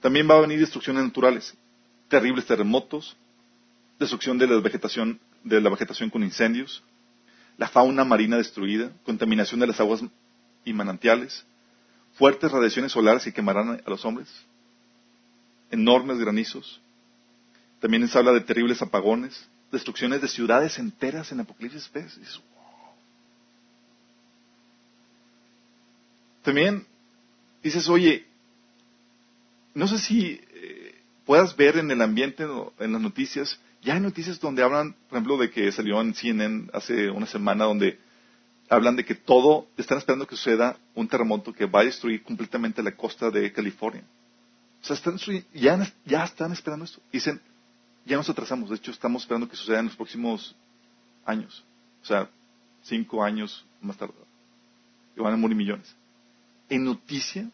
[0.00, 1.54] También va a venir destrucciones naturales,
[2.08, 3.16] terribles terremotos,
[3.98, 6.82] destrucción de la vegetación, de la vegetación con incendios,
[7.56, 10.02] la fauna marina destruida, contaminación de las aguas
[10.64, 11.44] y manantiales,
[12.14, 14.28] fuertes radiaciones solares que quemarán a los hombres,
[15.70, 16.80] enormes granizos.
[17.80, 21.90] También se habla de terribles apagones, destrucciones de ciudades enteras en Apocalipsis.
[26.42, 26.86] También
[27.62, 28.26] dices, oye,
[29.74, 30.94] no sé si eh,
[31.24, 32.44] puedas ver en el ambiente,
[32.78, 36.68] en las noticias, ya hay noticias donde hablan, por ejemplo, de que salió en CNN
[36.72, 37.98] hace una semana donde
[38.68, 42.82] hablan de que todo, están esperando que suceda un terremoto que va a destruir completamente
[42.82, 44.04] la costa de California.
[44.80, 45.16] O sea, están,
[45.52, 47.00] ya, ya están esperando esto.
[47.12, 47.40] Dicen,
[48.04, 48.70] ya nos atrasamos.
[48.70, 50.56] De hecho, estamos esperando que suceda en los próximos
[51.24, 51.64] años.
[52.02, 52.28] O sea,
[52.82, 54.14] cinco años más tarde.
[55.16, 55.94] Y van a morir millones
[56.72, 57.50] en noticia,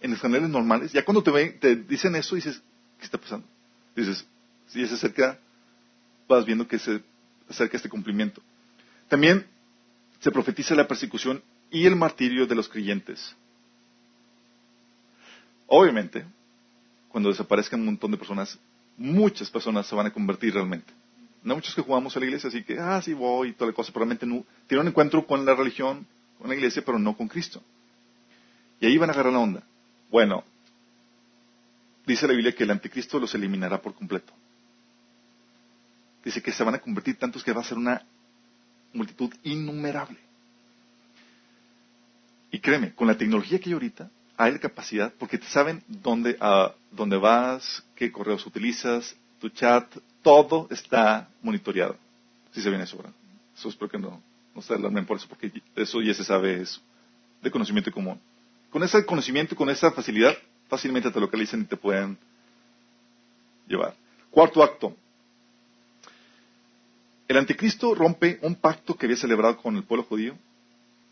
[0.00, 2.60] en los normales, ya cuando te, ven, te dicen eso, dices,
[2.98, 3.46] ¿qué está pasando?
[3.96, 4.26] Dices,
[4.68, 5.38] si se acerca,
[6.28, 7.02] vas viendo que se
[7.48, 8.42] acerca este cumplimiento.
[9.08, 9.46] También
[10.20, 13.34] se profetiza la persecución y el martirio de los creyentes.
[15.66, 16.26] Obviamente,
[17.08, 18.58] cuando desaparezcan un montón de personas,
[18.98, 20.92] muchas personas se van a convertir realmente.
[21.42, 23.74] No muchos que jugamos a la iglesia, así que, ah, sí voy y toda la
[23.74, 26.06] cosa, probablemente no, tienen un encuentro con la religión,
[26.38, 27.62] con la iglesia, pero no con Cristo.
[28.80, 29.62] Y ahí van a agarrar la onda.
[30.10, 30.42] Bueno,
[32.06, 34.32] dice la Biblia que el anticristo los eliminará por completo.
[36.24, 38.02] Dice que se van a convertir tantos que va a ser una
[38.92, 40.18] multitud innumerable.
[42.50, 46.36] Y créeme, con la tecnología que hay ahorita, hay la capacidad, porque te saben dónde,
[46.90, 51.96] dónde vas, qué correos utilizas, tu chat, todo está monitoreado.
[52.52, 53.12] Si se viene eso, ¿verdad?
[53.56, 54.20] Eso espero que no,
[54.54, 56.80] no se alarmen por eso, porque eso ya se sabe, es
[57.42, 58.20] de conocimiento común.
[58.70, 60.36] Con ese conocimiento, con esa facilidad,
[60.68, 62.16] fácilmente te localizan y te pueden
[63.66, 63.94] llevar.
[64.30, 64.96] Cuarto acto.
[67.26, 70.36] El anticristo rompe un pacto que había celebrado con el pueblo judío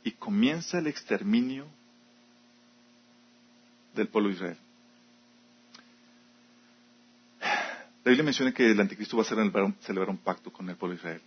[0.05, 1.67] y comienza el exterminio
[3.95, 4.57] del pueblo de Israel.
[7.41, 11.01] La Biblia menciona que el anticristo va a celebrar un pacto con el pueblo de
[11.01, 11.23] Israel.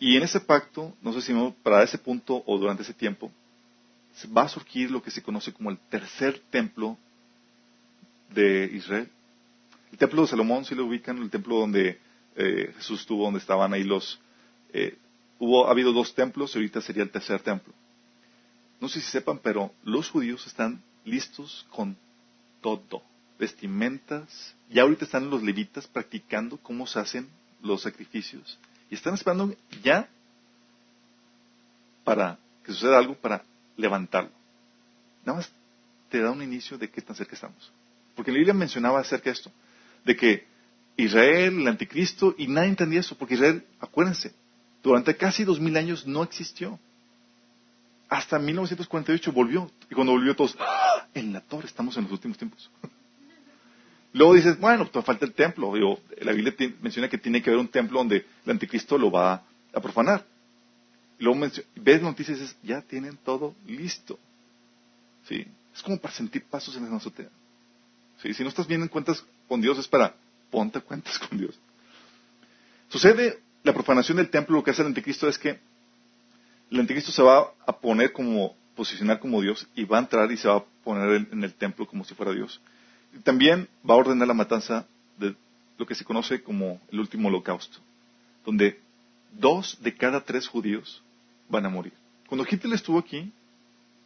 [0.00, 3.30] Y en ese pacto, no sé si para ese punto o durante ese tiempo,
[4.36, 6.96] va a surgir lo que se conoce como el tercer templo
[8.30, 9.08] de Israel.
[9.92, 11.98] El templo de Salomón, si lo ubican, el templo donde
[12.36, 14.20] eh, Jesús estuvo, donde estaban ahí los...
[14.72, 14.98] Eh,
[15.38, 17.72] hubo, ha habido dos templos y ahorita sería el tercer templo.
[18.80, 21.96] No sé si sepan, pero los judíos están listos con
[22.60, 23.02] todo.
[23.38, 24.54] Vestimentas.
[24.70, 27.28] Ya ahorita están los levitas practicando cómo se hacen
[27.62, 28.58] los sacrificios.
[28.90, 30.08] Y están esperando ya
[32.04, 33.44] para que suceda algo para
[33.76, 34.30] levantarlo.
[35.24, 35.52] Nada más
[36.10, 37.72] te da un inicio de qué tan cerca estamos.
[38.14, 39.50] Porque la Biblia mencionaba acerca de esto,
[40.04, 40.46] de que
[40.96, 44.32] Israel, el anticristo, y nadie entendía eso, porque Israel, acuérdense,
[44.82, 46.78] durante casi dos mil años no existió.
[48.08, 51.06] Hasta 1948 volvió, y cuando volvió todos, ¡Ah!
[51.14, 52.70] en la torre estamos en los últimos tiempos.
[54.12, 55.72] Luego dices, bueno, pues falta el templo.
[56.20, 59.80] la Biblia menciona que tiene que haber un templo donde el anticristo lo va a
[59.80, 60.24] profanar
[61.18, 61.46] luego
[61.76, 64.18] ves noticias y dices, ya tienen todo listo.
[65.28, 65.46] ¿Sí?
[65.74, 67.30] Es como para sentir pasos en la azotea.
[68.22, 68.34] ¿Sí?
[68.34, 70.14] Si no estás bien en cuentas con Dios, es para
[70.50, 71.58] ponte cuentas con Dios.
[72.88, 75.58] Sucede la profanación del templo, lo que hace el anticristo es que
[76.70, 80.36] el anticristo se va a poner como, posicionar como Dios y va a entrar y
[80.36, 82.60] se va a poner en el templo como si fuera Dios.
[83.22, 84.86] También va a ordenar la matanza
[85.18, 85.34] de
[85.78, 87.78] lo que se conoce como el último holocausto,
[88.44, 88.80] donde
[89.32, 91.02] dos de cada tres judíos
[91.48, 91.92] van a morir.
[92.28, 93.32] Cuando Hitler estuvo aquí,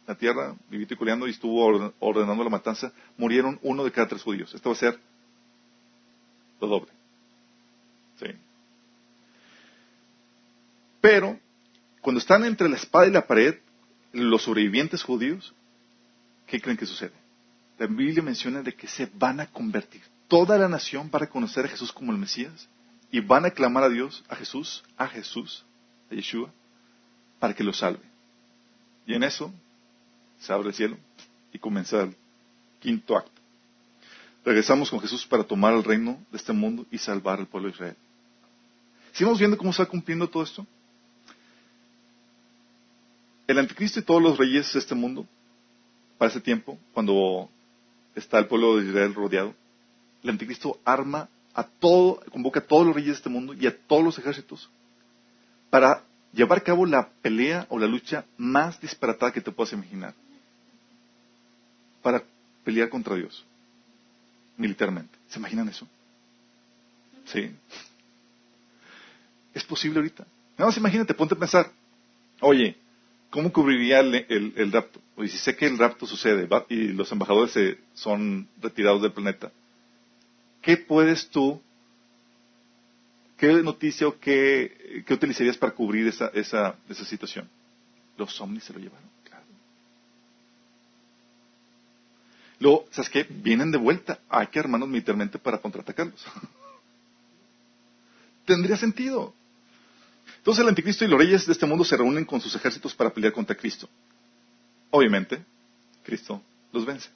[0.07, 4.23] la tierra, vivito y coleando, y estuvo ordenando la matanza, murieron uno de cada tres
[4.23, 4.53] judíos.
[4.53, 4.99] Esto va a ser
[6.59, 6.91] lo doble.
[8.19, 8.27] Sí.
[10.99, 11.39] Pero,
[12.01, 13.55] cuando están entre la espada y la pared,
[14.11, 15.53] los sobrevivientes judíos,
[16.47, 17.13] ¿qué creen que sucede?
[17.79, 20.01] la Biblia menciona de que se van a convertir.
[20.27, 22.67] Toda la nación para conocer a Jesús como el Mesías
[23.09, 25.65] y van a clamar a Dios, a Jesús, a Jesús,
[26.11, 26.51] a Yeshua,
[27.39, 28.03] para que lo salve.
[29.05, 29.51] Y en eso
[30.39, 30.97] se abre el cielo
[31.51, 32.15] y comienza el
[32.79, 33.41] quinto acto.
[34.45, 37.75] Regresamos con Jesús para tomar el reino de este mundo y salvar al pueblo de
[37.75, 37.95] Israel.
[39.11, 40.65] ¿Sigamos viendo cómo va cumpliendo todo esto?
[43.47, 45.25] El anticristo y todos los reyes de este mundo,
[46.17, 47.49] para ese tiempo, cuando
[48.15, 49.55] está el pueblo de Israel rodeado,
[50.23, 53.75] el anticristo arma a todo, convoca a todos los reyes de este mundo y a
[53.87, 54.69] todos los ejércitos
[55.69, 60.13] para llevar a cabo la pelea o la lucha más disparatada que te puedas imaginar.
[62.01, 62.23] Para
[62.63, 63.45] pelear contra Dios,
[64.57, 65.17] militarmente.
[65.27, 65.87] ¿Se imaginan eso?
[67.25, 67.51] Sí.
[69.53, 70.25] Es posible ahorita.
[70.57, 71.71] Nada más imagínate, ponte a pensar,
[72.41, 72.77] oye,
[73.29, 75.01] ¿cómo cubriría el, rapto?
[75.15, 79.51] Oye, si sé que el rapto sucede y los embajadores se, son retirados del planeta,
[80.61, 81.61] ¿qué puedes tú,
[83.39, 87.49] qué noticia o qué, utilizarías para cubrir esa, esa, esa situación?
[88.17, 89.45] Los ovnis se lo llevaron, claro.
[92.59, 93.25] Luego, ¿sabes qué?
[93.29, 94.19] Vienen de vuelta.
[94.27, 96.21] Hay que armarnos militarmente para contraatacarlos.
[98.45, 99.33] Tendría sentido.
[100.37, 103.09] Entonces el anticristo y los reyes de este mundo se reúnen con sus ejércitos para
[103.09, 103.87] pelear contra Cristo.
[104.91, 105.43] Obviamente,
[106.03, 106.41] Cristo
[106.73, 107.09] los vence.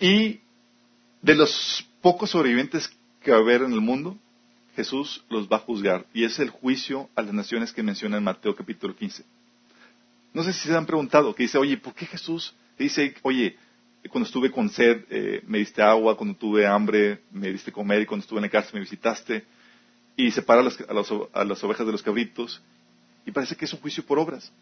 [0.00, 0.40] Y
[1.22, 4.18] de los pocos sobrevivientes que va a haber en el mundo,
[4.76, 6.04] Jesús los va a juzgar.
[6.12, 9.24] Y es el juicio a las naciones que menciona en Mateo capítulo 15.
[10.34, 13.56] No sé si se han preguntado, que dice, oye, ¿por qué Jesús dice, oye,
[14.10, 18.06] cuando estuve con sed eh, me diste agua, cuando tuve hambre me diste comer y
[18.06, 19.46] cuando estuve en la cárcel me visitaste?
[20.14, 20.78] Y separa a las,
[21.32, 22.60] a las ovejas de los cabritos.
[23.24, 24.52] Y parece que es un juicio por obras.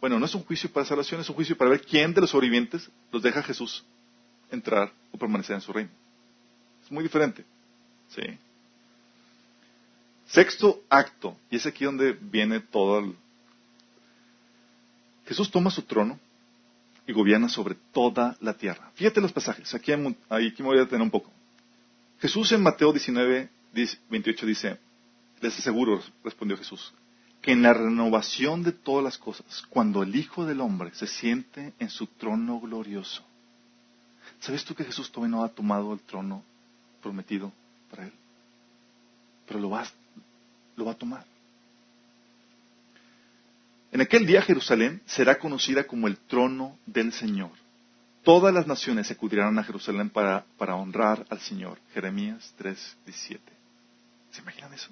[0.00, 2.30] Bueno, no es un juicio para salvación, es un juicio para ver quién de los
[2.30, 3.84] sobrevivientes los deja Jesús
[4.50, 5.90] entrar o permanecer en su reino.
[6.90, 7.44] Muy diferente.
[8.08, 8.22] ¿sí?
[10.26, 13.16] Sexto acto, y es aquí donde viene todo el...
[15.26, 16.18] Jesús toma su trono
[17.06, 18.90] y gobierna sobre toda la tierra.
[18.94, 21.30] Fíjate los pasajes, aquí, aquí me voy a detener un poco.
[22.20, 23.48] Jesús en Mateo 19,
[24.08, 24.78] 28 dice,
[25.40, 26.92] les aseguro, respondió Jesús,
[27.40, 31.72] que en la renovación de todas las cosas, cuando el Hijo del Hombre se siente
[31.78, 33.24] en su trono glorioso,
[34.40, 36.42] ¿Sabes tú que Jesús todavía no ha tomado el trono
[37.00, 37.52] prometido
[37.90, 38.12] para él?
[39.46, 39.84] Pero lo va,
[40.76, 41.24] lo va a tomar.
[43.92, 47.50] En aquel día Jerusalén será conocida como el trono del Señor.
[48.22, 51.78] Todas las naciones acudirán a Jerusalén para, honrar al Señor.
[51.92, 53.40] Jeremías 3:17.
[54.30, 54.90] ¿Se imaginan eso?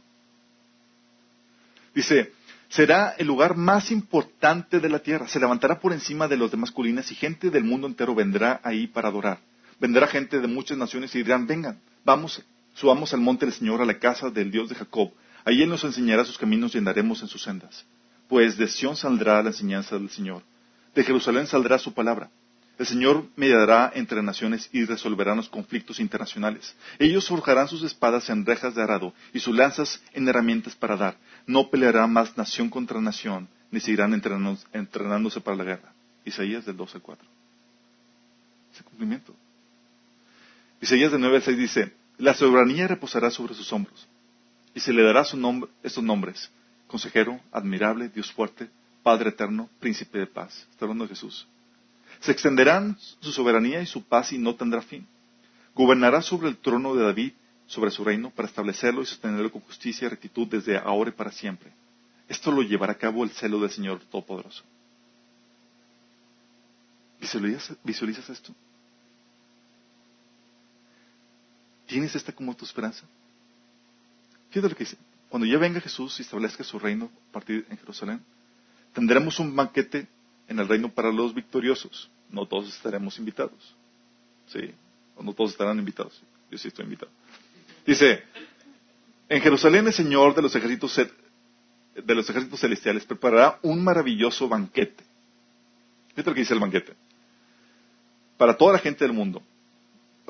[1.94, 2.32] Dice,
[2.68, 5.28] será el lugar más importante de la tierra.
[5.28, 8.86] Se levantará por encima de los demás colinas y gente del mundo entero vendrá ahí
[8.86, 9.38] para adorar.
[9.78, 12.42] Vendrá gente de muchas naciones y dirán, vengan, vamos,
[12.72, 15.12] subamos al monte del Señor, a la casa del Dios de Jacob.
[15.44, 17.84] Ahí Él nos enseñará sus caminos y andaremos en sus sendas.
[18.28, 20.42] Pues de Sión saldrá la enseñanza del Señor.
[20.94, 22.30] De Jerusalén saldrá su palabra.
[22.78, 26.74] El Señor mediará entre naciones y resolverá los conflictos internacionales.
[26.98, 31.18] Ellos forjarán sus espadas en rejas de arado y sus lanzas en herramientas para dar.
[31.46, 35.92] No peleará más nación contra nación, ni seguirán entrenándose para la guerra.
[36.24, 37.28] Isaías del 12 al 4.
[38.72, 39.34] Ese cumplimiento.
[40.80, 44.06] Isaías del 9 al 6 dice, la soberanía reposará sobre sus hombros,
[44.74, 46.50] y se le dará su nombre, estos nombres,
[46.86, 48.68] consejero, admirable, Dios fuerte,
[49.02, 50.66] Padre eterno, príncipe de paz.
[50.70, 51.46] Está hablando de Jesús.
[52.20, 55.06] Se extenderán su soberanía y su paz y no tendrá fin.
[55.74, 57.32] Gobernará sobre el trono de David,
[57.66, 61.30] sobre su reino, para establecerlo y sostenerlo con justicia y rectitud desde ahora y para
[61.30, 61.72] siempre.
[62.28, 64.64] Esto lo llevará a cabo el celo del Señor Todopoderoso.
[67.20, 68.52] ¿Visualizas, ¿Visualizas esto?
[71.88, 73.06] ¿Tienes esta como tu esperanza?
[74.50, 74.98] Fíjate lo que dice.
[75.30, 78.20] Cuando ya venga Jesús y establezca su reino a partir en Jerusalén,
[78.92, 80.06] tendremos un banquete
[80.48, 82.10] en el reino para los victoriosos.
[82.30, 83.74] No todos estaremos invitados.
[84.46, 84.70] Sí,
[85.16, 86.22] o no todos estarán invitados.
[86.50, 87.10] Yo sí estoy invitado.
[87.86, 88.22] Dice,
[89.30, 90.94] en Jerusalén el Señor de los ejércitos,
[91.94, 95.04] de los ejércitos celestiales preparará un maravilloso banquete.
[96.10, 96.92] Fíjate lo que dice el banquete.
[98.36, 99.42] Para toda la gente del mundo.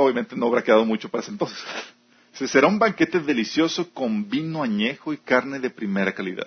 [0.01, 1.59] Obviamente no habrá quedado mucho para ese entonces.
[2.32, 6.46] Será un banquete delicioso con vino añejo y carne de primera calidad.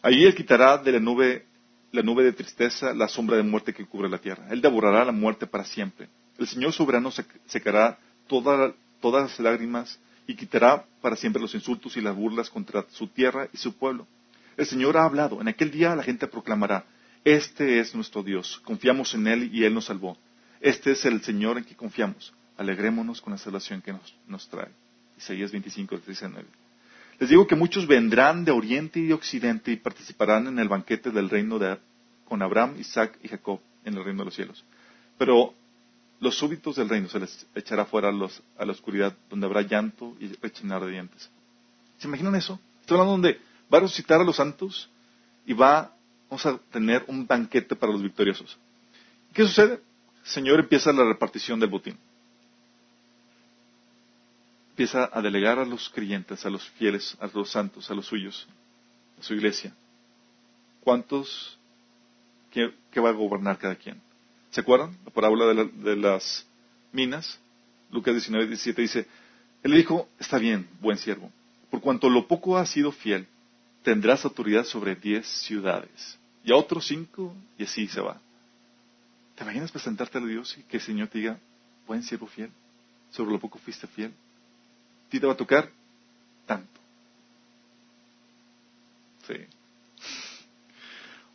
[0.00, 1.44] Allí él quitará de la nube
[1.92, 4.46] la nube de tristeza, la sombra de muerte que cubre la tierra.
[4.50, 6.08] Él devorará la muerte para siempre.
[6.38, 7.10] El Señor soberano
[7.46, 8.72] secará todas
[9.02, 13.58] las lágrimas y quitará para siempre los insultos y las burlas contra su tierra y
[13.58, 14.06] su pueblo.
[14.56, 15.42] El Señor ha hablado.
[15.42, 16.86] En aquel día la gente proclamará,
[17.24, 18.58] Este es nuestro Dios.
[18.64, 20.16] Confiamos en Él y Él nos salvó.
[20.60, 22.32] Este es el Señor en que confiamos.
[22.56, 23.94] Alegrémonos con la salvación que
[24.26, 24.68] nos, trae.
[25.16, 26.46] Isaías 25, 19.
[27.20, 31.10] Les digo que muchos vendrán de oriente y de occidente y participarán en el banquete
[31.10, 31.78] del reino de,
[32.24, 34.64] con Abraham, Isaac y Jacob en el reino de los cielos.
[35.16, 35.54] Pero
[36.20, 40.26] los súbitos del reino se les echará fuera a, la oscuridad, donde habrá llanto y
[40.40, 41.30] rechinar de dientes.
[41.98, 42.58] ¿Se imaginan eso?
[42.80, 43.40] Estoy hablando donde
[43.72, 44.88] va a resucitar a los santos
[45.46, 45.94] y va,
[46.28, 48.58] vamos a tener un banquete para los victoriosos.
[49.32, 49.80] ¿Qué sucede?
[50.28, 51.98] Señor empieza la repartición del botín.
[54.70, 58.46] Empieza a delegar a los creyentes, a los fieles, a los santos, a los suyos,
[59.18, 59.74] a su iglesia.
[60.80, 61.58] ¿Cuántos,
[62.50, 64.00] qué, va a gobernar cada quien?
[64.50, 64.96] ¿Se acuerdan?
[65.04, 66.46] La parábola de, de las
[66.92, 67.40] minas.
[67.90, 69.06] Lucas 19, 17 dice,
[69.62, 71.32] Él dijo, está bien, buen siervo
[71.70, 73.26] por cuanto lo poco has sido fiel,
[73.82, 76.18] tendrás autoridad sobre diez ciudades.
[76.44, 78.20] Y a otros cinco, y así se va.
[79.38, 81.38] ¿Te imaginas presentarte a Dios y que el Señor te diga,
[81.86, 82.50] buen siervo fiel,
[83.12, 84.10] sobre lo poco fuiste fiel?
[84.10, 85.70] ¿A ti te va a tocar
[86.44, 86.80] tanto?
[89.28, 89.34] Sí.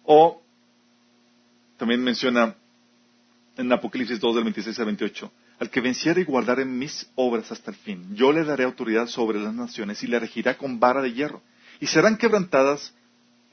[0.03, 0.41] O
[1.77, 2.53] también menciona
[3.55, 7.71] en Apocalipsis 2 del 26 al 28, al que venciere y guardare mis obras hasta
[7.71, 11.13] el fin, yo le daré autoridad sobre las naciones y le regirá con vara de
[11.13, 11.41] hierro.
[11.79, 12.93] Y serán quebrantadas,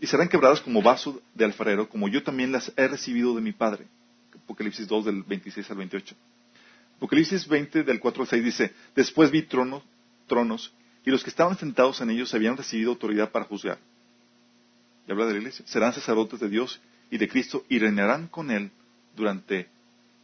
[0.00, 3.52] y serán quebradas como vaso de alfarero, como yo también las he recibido de mi
[3.52, 3.86] Padre.
[4.44, 6.14] Apocalipsis 2 del 26 al 28.
[6.96, 9.82] Apocalipsis 20 del 4 al 6 dice, después vi tronos,
[10.26, 10.72] tronos,
[11.04, 13.78] y los que estaban sentados en ellos habían recibido autoridad para juzgar.
[15.08, 15.64] Y habla de la iglesia.
[15.66, 18.70] Serán sacerdotes de Dios y de Cristo y reinarán con él
[19.16, 19.68] durante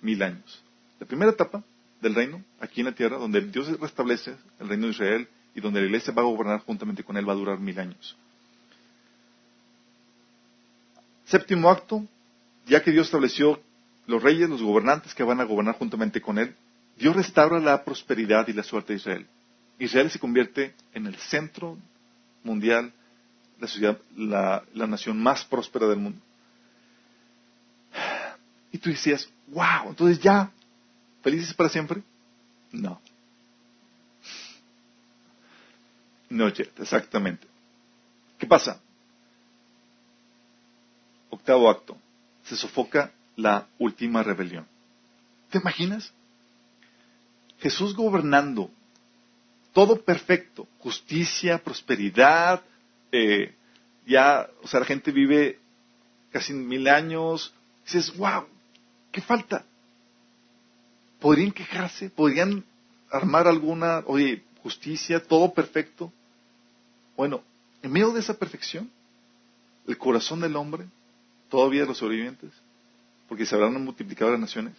[0.02, 0.62] mil años.
[1.00, 1.64] La primera etapa
[2.00, 5.80] del reino, aquí en la tierra, donde Dios restablece el reino de Israel y donde
[5.80, 8.16] la iglesia va a gobernar juntamente con él, va a durar mil años.
[11.24, 12.06] Séptimo acto,
[12.66, 13.60] ya que Dios estableció
[14.06, 16.54] los reyes, los gobernantes que van a gobernar juntamente con él,
[16.96, 19.26] Dios restaura la prosperidad y la suerte de Israel.
[19.78, 21.76] Israel se convierte en el centro
[22.42, 22.92] mundial,
[24.16, 26.20] la, la nación más próspera del mundo.
[28.72, 30.50] Y tú decías, wow, entonces ya
[31.26, 32.04] ¿Felices para siempre?
[32.70, 33.00] No.
[36.28, 37.48] No, exactamente.
[38.38, 38.80] ¿Qué pasa?
[41.28, 41.98] Octavo acto.
[42.44, 44.66] Se sofoca la última rebelión.
[45.50, 46.12] ¿Te imaginas?
[47.58, 48.70] Jesús gobernando,
[49.72, 52.62] todo perfecto, justicia, prosperidad,
[53.12, 53.54] eh,
[54.06, 55.58] ya, o sea, la gente vive
[56.30, 57.54] casi mil años.
[57.84, 58.46] dices, wow,
[59.12, 59.64] ¿qué falta?
[61.20, 62.64] podrían quejarse, podrían
[63.10, 66.12] armar alguna, oye, justicia, todo perfecto.
[67.16, 67.42] Bueno,
[67.82, 68.90] en medio de esa perfección,
[69.86, 70.86] el corazón del hombre,
[71.48, 72.50] todavía los sobrevivientes,
[73.28, 74.74] porque se habrán multiplicado las naciones,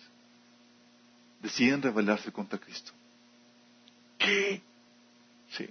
[1.42, 2.92] deciden rebelarse contra Cristo.
[4.18, 4.62] ¿Qué?
[5.50, 5.70] Sí.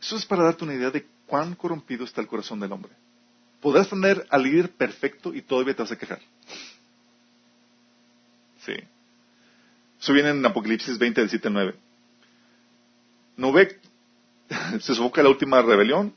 [0.00, 2.92] Eso es para darte una idea de cuán corrompido está el corazón del hombre.
[3.60, 6.20] Podrás tener al líder perfecto y todavía te vas a quejar.
[8.64, 8.74] Sí.
[10.00, 11.74] Eso viene en Apocalipsis 20, del 7 al 9.
[13.54, 13.80] ve,
[14.80, 16.12] se sofoca la última rebelión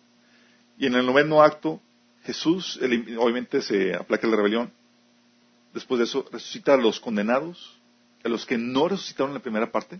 [0.77, 1.81] y en el noveno acto
[2.23, 2.77] Jesús
[3.17, 4.71] obviamente se aplaca la rebelión.
[5.77, 7.77] Después de eso resucita a los condenados,
[8.23, 9.99] a los que no resucitaron en la primera parte,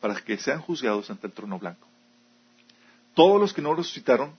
[0.00, 1.86] para que sean juzgados ante el trono blanco.
[3.14, 4.34] Todos los que no resucitaron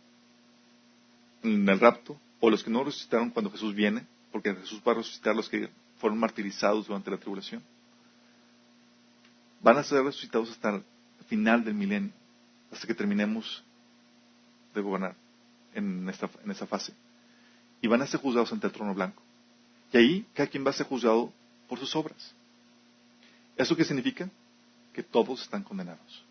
[1.43, 4.95] en el rapto, o los que no resucitaron cuando Jesús viene, porque Jesús va a
[4.95, 7.63] resucitar los que fueron martirizados durante la tribulación
[9.61, 10.83] van a ser resucitados hasta el
[11.27, 12.11] final del milenio,
[12.71, 13.63] hasta que terminemos
[14.73, 15.15] de gobernar
[15.73, 16.93] en, esta, en esa fase.
[17.81, 19.21] Y van a ser juzgados ante el trono blanco.
[19.91, 21.31] Y ahí cada quien va a ser juzgado
[21.67, 22.33] por sus obras.
[23.57, 24.29] ¿Eso qué significa?
[24.93, 26.23] Que todos están condenados.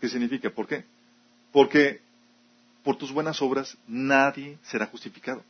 [0.00, 0.50] ¿Qué significa?
[0.50, 0.84] ¿Por qué?
[1.52, 2.00] Porque
[2.82, 5.42] por tus buenas obras nadie será justificado.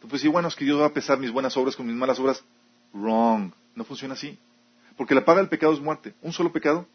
[0.00, 1.96] Tú puedes decir, bueno, es que Dios va a pesar mis buenas obras con mis
[1.96, 2.42] malas obras.
[2.92, 3.52] Wrong.
[3.74, 4.38] No funciona así.
[4.96, 6.14] Porque la paga del pecado es muerte.
[6.22, 6.86] Un solo pecado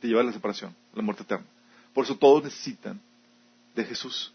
[0.00, 1.46] te lleva a la separación, a la muerte eterna.
[1.94, 3.00] Por eso todos necesitan
[3.74, 4.32] de Jesús.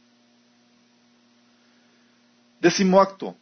[2.60, 3.36] Décimo acto.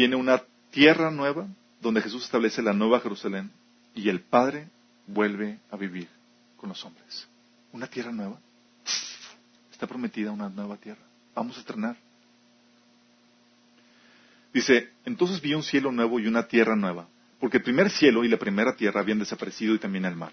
[0.00, 1.46] Viene una tierra nueva
[1.82, 3.50] donde Jesús establece la nueva Jerusalén
[3.94, 4.70] y el Padre
[5.06, 6.08] vuelve a vivir
[6.56, 7.28] con los hombres.
[7.70, 8.40] Una tierra nueva.
[9.70, 11.02] Está prometida una nueva tierra.
[11.34, 11.98] Vamos a estrenar.
[14.54, 17.06] Dice, entonces vi un cielo nuevo y una tierra nueva,
[17.38, 20.32] porque el primer cielo y la primera tierra habían desaparecido y también el mar.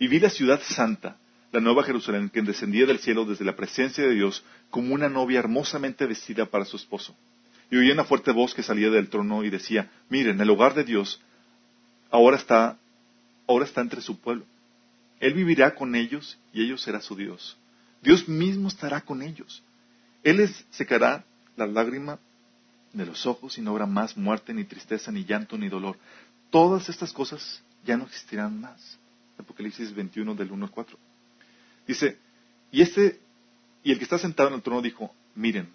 [0.00, 1.16] Y vi la ciudad santa,
[1.52, 5.38] la nueva Jerusalén que descendía del cielo desde la presencia de Dios como una novia
[5.38, 7.14] hermosamente vestida para su esposo.
[7.70, 10.84] Y oía una fuerte voz que salía del trono y decía, miren, el hogar de
[10.84, 11.20] Dios
[12.10, 12.78] ahora está,
[13.46, 14.44] ahora está entre su pueblo.
[15.20, 17.56] Él vivirá con ellos y ellos será su Dios.
[18.02, 19.62] Dios mismo estará con ellos.
[20.22, 21.24] Él les secará
[21.56, 22.18] la lágrima
[22.92, 25.98] de los ojos y no habrá más muerte, ni tristeza, ni llanto, ni dolor.
[26.50, 28.98] Todas estas cosas ya no existirán más.
[29.38, 30.98] Apocalipsis 21 del 1 al 4.
[31.86, 32.18] Dice,
[32.72, 33.20] y este,
[33.82, 35.68] y el que está sentado en el trono dijo, miren,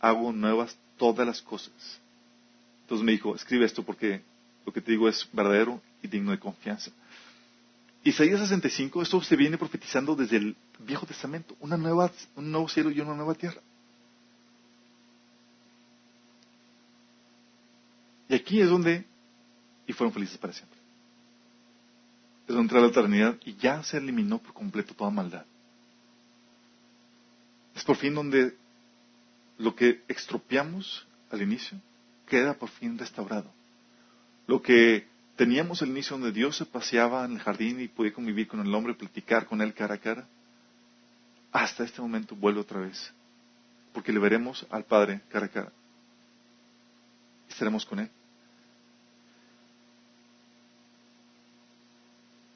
[0.00, 1.72] hago nuevas todas las cosas.
[2.82, 4.20] Entonces me dijo, escribe esto porque
[4.66, 6.90] lo que te digo es verdadero y digno de confianza.
[8.04, 12.90] Isaías 65, esto se viene profetizando desde el Viejo Testamento, una nueva, un nuevo cielo
[12.90, 13.62] y una nueva tierra.
[18.28, 19.06] Y aquí es donde,
[19.86, 20.78] y fueron felices para siempre.
[22.46, 25.46] Es donde entra la eternidad y ya se eliminó por completo toda maldad.
[27.74, 28.59] Es por fin donde
[29.60, 31.78] lo que extropiamos al inicio
[32.26, 33.52] queda por fin restaurado.
[34.46, 35.06] Lo que
[35.36, 38.74] teníamos al inicio donde Dios se paseaba en el jardín y podía convivir con el
[38.74, 40.26] hombre, platicar con él cara a cara,
[41.52, 43.12] hasta este momento vuelve otra vez,
[43.92, 45.72] porque le veremos al Padre cara a cara.
[47.48, 48.10] Estaremos con él.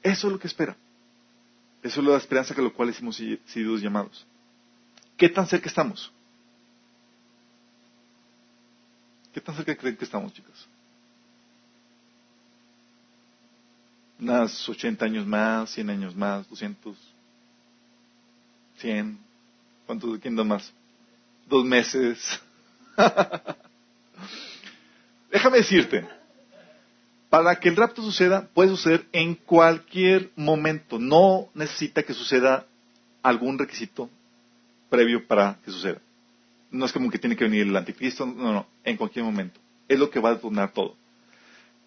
[0.01, 0.75] Eso es lo que espera.
[1.83, 4.25] Eso es la esperanza con la cual hemos sido llamados.
[5.17, 6.11] ¿Qué tan cerca estamos?
[9.35, 10.65] ¿Qué tan cerca creen que estamos, chicos?
[14.17, 16.95] Unas 80 años más, 100 años más, 200,
[18.77, 19.19] 100.
[19.85, 20.19] ¿Cuántos?
[20.19, 20.71] ¿Quién da más?
[21.49, 22.41] Dos meses.
[25.29, 26.07] Déjame decirte,
[27.29, 30.97] para que el rapto suceda, puede suceder en cualquier momento.
[30.97, 32.65] No necesita que suceda
[33.21, 34.09] algún requisito
[34.89, 35.99] previo para que suceda.
[36.75, 39.61] No es como que tiene que venir el anticristo, no, no, en cualquier momento.
[39.87, 40.97] Es lo que va a detonar todo.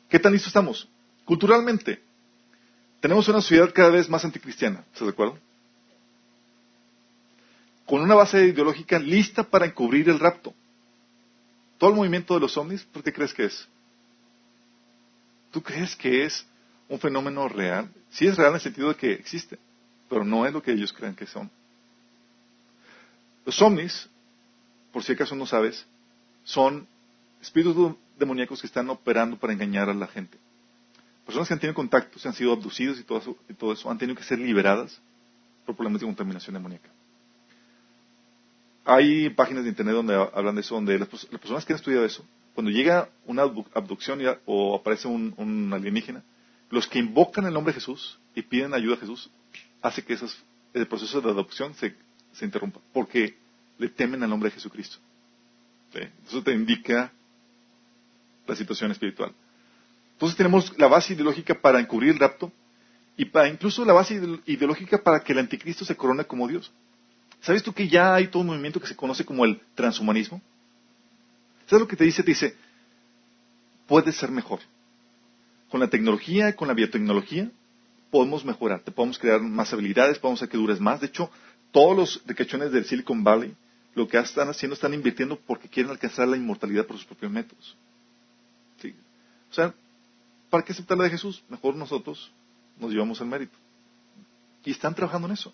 [0.09, 0.89] ¿Qué tan listos estamos?
[1.27, 2.03] Culturalmente,
[3.01, 5.39] tenemos una sociedad cada vez más anticristiana, ¿estás de acuerdo?
[7.85, 10.55] Con una base ideológica lista para encubrir el rapto.
[11.77, 13.69] Todo el movimiento de los ovnis, ¿por qué crees que es?
[15.51, 16.47] ¿Tú crees que es
[16.89, 17.91] un fenómeno real?
[18.09, 19.59] Sí es real en el sentido de que existe,
[20.09, 21.51] pero no es lo que ellos creen que son.
[23.45, 24.09] Los ovnis,
[24.93, 25.87] por si acaso no sabes,
[26.45, 26.87] son
[27.41, 30.39] espíritus demoníacos que están operando para engañar a la gente.
[31.25, 33.91] Personas que han tenido contacto, se han sido abducidos y todo, eso, y todo eso,
[33.91, 35.01] han tenido que ser liberadas
[35.67, 36.89] por problemas de contaminación demoníaca.
[38.85, 42.25] Hay páginas de internet donde hablan de eso, donde las, personas que han estudiado eso,
[42.55, 46.23] cuando llega una abducción o aparece un, alienígena,
[46.71, 49.31] los que invocan el nombre de Jesús y piden ayuda a Jesús,
[49.83, 50.17] hace que
[50.73, 51.95] el proceso de adopción se,
[52.33, 53.37] se interrumpa, porque
[53.79, 54.99] le temen al nombre de Jesucristo.
[56.27, 57.13] Eso te indica
[58.47, 59.33] la situación espiritual.
[60.13, 62.53] Entonces tenemos la base ideológica para encubrir el rapto
[63.17, 66.71] y para incluso la base ideológica para que el anticristo se corone como Dios.
[67.41, 70.43] ¿Sabes tú que ya hay todo un movimiento que se conoce como el transhumanismo?
[71.67, 72.23] ¿Sabes lo que te dice?
[72.23, 72.57] Te dice,
[73.87, 74.61] puedes ser mejor.
[75.71, 77.51] Con la tecnología, con la biotecnología,
[78.11, 81.01] podemos mejorar, te podemos crear más habilidades, podemos hacer que dures más.
[81.01, 81.31] De hecho,
[81.71, 83.55] todos los ricachones del Silicon Valley
[83.95, 87.77] lo que están haciendo están invirtiendo porque quieren alcanzar la inmortalidad por sus propios métodos.
[89.51, 89.75] O sea,
[90.51, 91.43] ¿para qué aceptar la de Jesús?
[91.49, 92.31] Mejor nosotros
[92.79, 93.57] nos llevamos el mérito.
[94.65, 95.53] Y están trabajando en eso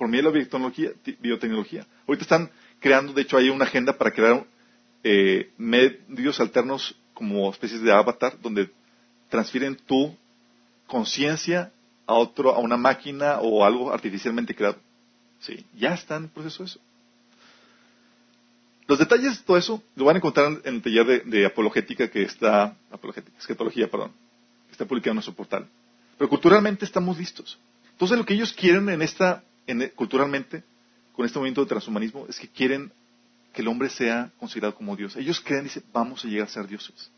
[0.00, 1.86] por medio de la biotecnología.
[2.08, 2.50] Ahorita están
[2.80, 4.46] creando, de hecho, hay una agenda para crear
[5.04, 8.70] eh, medios alternos como especies de avatar, donde
[9.28, 10.16] transfieren tu
[10.86, 11.70] conciencia
[12.06, 14.78] a otro, a una máquina o algo artificialmente creado.
[15.38, 16.80] Sí, ya está en proceso eso.
[18.90, 22.24] Los detalles de todo eso lo van a encontrar en el taller de, apologética que
[22.24, 24.10] está, apologética, escatología, perdón,
[24.66, 25.68] que está publicado en nuestro portal.
[26.18, 27.56] Pero culturalmente estamos listos.
[27.92, 29.44] Entonces lo que ellos quieren en esta
[29.94, 30.64] culturalmente,
[31.14, 32.90] con este movimiento de transhumanismo, es que quieren
[33.52, 35.14] que el hombre sea considerado como Dios.
[35.14, 37.12] Ellos creen, dicen, vamos a llegar a ser dioses.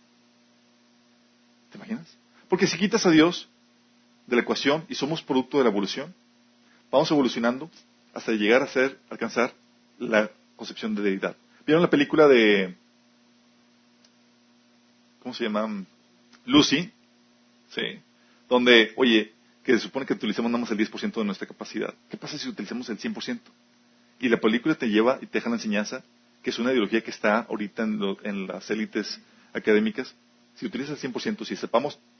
[1.70, 2.06] ¿Te imaginas?
[2.50, 3.48] Porque si quitas a Dios
[4.26, 6.14] de la ecuación y somos producto de la evolución,
[6.90, 7.70] vamos evolucionando
[8.12, 9.54] hasta llegar a ser, alcanzar
[9.98, 11.34] la concepción de deidad.
[11.66, 12.74] ¿Vieron la película de,
[15.22, 15.84] ¿cómo se llama?
[16.44, 16.90] Lucy,
[17.70, 18.00] sí,
[18.48, 19.32] donde, oye,
[19.62, 21.94] que se supone que utilicemos nada más el 10% de nuestra capacidad.
[22.10, 23.40] ¿Qué pasa si utilizamos el 100%?
[24.18, 26.02] Y la película te lleva y te deja la enseñanza,
[26.42, 29.20] que es una ideología que está ahorita en, las élites
[29.52, 30.14] académicas.
[30.56, 31.54] Si utilizas el 100%, si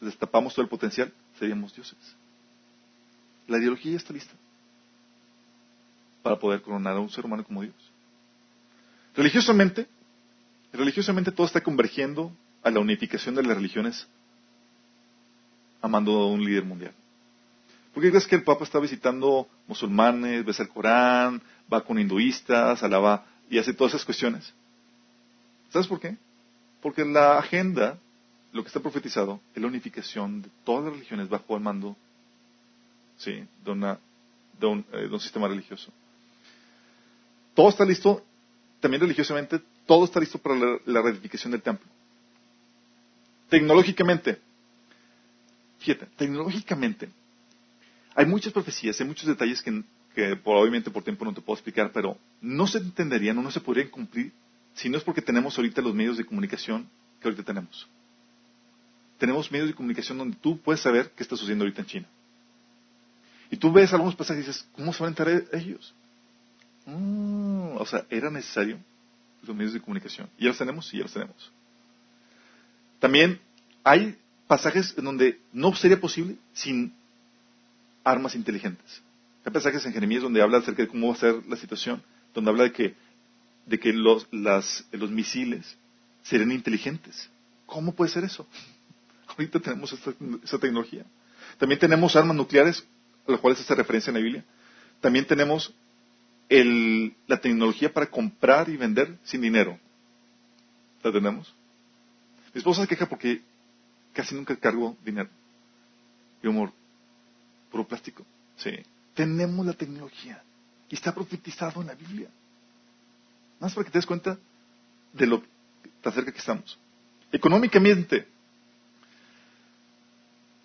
[0.00, 1.98] destapamos todo el potencial, seríamos dioses.
[3.48, 4.34] La ideología ya está lista.
[6.22, 7.91] para poder coronar a un ser humano como Dios.
[9.14, 9.86] Religiosamente,
[10.72, 12.32] religiosamente todo está convergiendo
[12.62, 14.06] a la unificación de las religiones
[15.82, 16.94] amando a un líder mundial.
[17.92, 22.82] ¿Por qué crees que el Papa está visitando musulmanes, besa el Corán, va con hinduistas,
[22.82, 24.54] alaba y hace todas esas cuestiones?
[25.70, 26.16] ¿Sabes por qué?
[26.80, 27.98] Porque la agenda,
[28.52, 31.96] lo que está profetizado, es la unificación de todas las religiones bajo el mando
[33.18, 33.44] ¿sí?
[33.64, 33.98] de, una,
[34.62, 35.92] un, eh, de un sistema religioso.
[37.54, 38.24] Todo está listo,
[38.82, 41.86] también religiosamente, todo está listo para la, reedificación del templo.
[43.48, 44.40] Tecnológicamente,
[45.78, 47.08] fíjate, tecnológicamente,
[48.16, 49.84] hay muchas profecías, hay muchos detalles que,
[50.42, 53.88] probablemente por tiempo no te puedo explicar, pero no se entenderían o no se podrían
[53.88, 54.32] cumplir
[54.74, 56.88] si no es porque tenemos ahorita los medios de comunicación
[57.20, 57.86] que ahorita tenemos.
[59.16, 62.08] Tenemos medios de comunicación donde tú puedes saber qué está sucediendo ahorita en China.
[63.48, 65.94] Y tú ves algunos pasajes y dices, ¿cómo se van a enterar ellos?
[66.86, 68.78] Mm, o sea, era necesario
[69.42, 70.28] los medios de comunicación.
[70.38, 70.86] ¿Y ya los tenemos?
[70.86, 71.52] Sí, ya los tenemos.
[72.98, 73.40] También
[73.84, 74.16] hay
[74.46, 76.94] pasajes en donde no sería posible sin
[78.04, 79.02] armas inteligentes.
[79.44, 82.02] Hay pasajes en Jeremías donde habla acerca de cómo va a ser la situación,
[82.34, 82.94] donde habla de que,
[83.66, 85.76] de que los, los misiles
[86.22, 87.28] serían inteligentes.
[87.66, 88.46] ¿Cómo puede ser eso?
[89.26, 91.04] Ahorita tenemos esa tecnología.
[91.58, 92.86] También tenemos armas nucleares,
[93.26, 94.44] a las cuales hace referencia en la Biblia.
[95.00, 95.74] También tenemos
[96.52, 99.78] el, la tecnología para comprar y vender sin dinero.
[101.02, 101.54] ¿La tenemos?
[102.52, 103.40] Mi esposa se queja porque
[104.12, 105.30] casi nunca cargo dinero.
[106.42, 106.72] Y amor,
[107.70, 108.26] puro plástico.
[108.56, 108.70] Sí.
[109.14, 110.42] Tenemos la tecnología.
[110.90, 112.28] Y está profetizado en la Biblia.
[113.58, 114.38] Más para que te des cuenta
[115.14, 115.42] de lo
[116.02, 116.78] tan cerca que estamos.
[117.32, 118.28] Económicamente,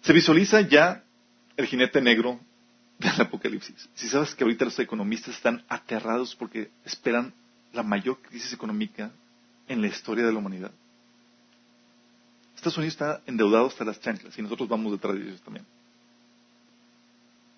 [0.02, 1.02] se visualiza ya
[1.56, 2.42] el jinete negro
[3.00, 3.90] del Apocalipsis.
[3.96, 7.34] Si sabes que ahorita los economistas están aterrados porque esperan
[7.74, 9.12] la mayor crisis económica
[9.68, 10.72] en la historia de la humanidad.
[12.56, 15.66] Estados Unidos está endeudado hasta las chanclas y nosotros vamos detrás de ellos también.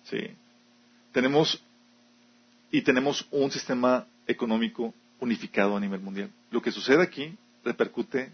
[0.04, 0.18] Sí.
[1.12, 1.62] Tenemos,
[2.70, 6.30] y tenemos un sistema económico unificado a nivel mundial.
[6.50, 7.34] Lo que sucede aquí
[7.64, 8.30] repercute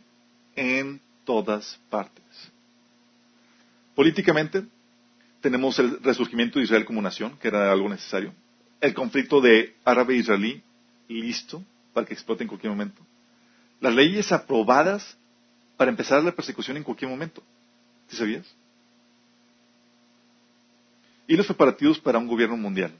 [0.56, 2.24] en todas partes.
[3.94, 4.66] Políticamente,
[5.40, 8.32] tenemos el resurgimiento de Israel como nación, que era algo necesario.
[8.80, 10.62] El conflicto de árabe-israelí,
[11.08, 11.62] listo
[11.92, 13.00] para que explote en cualquier momento.
[13.80, 15.16] Las leyes aprobadas
[15.76, 17.42] para empezar la persecución en cualquier momento.
[18.08, 18.46] ¿Sí sabías?
[21.26, 22.92] y los preparativos para un gobierno mundial.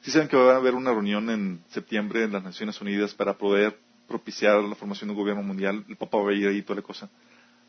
[0.00, 3.36] Si saben que va a haber una reunión en septiembre en las Naciones Unidas para
[3.36, 5.84] poder propiciar la formación de un gobierno mundial.
[5.88, 7.10] El Papa va a ir ahí toda la cosa.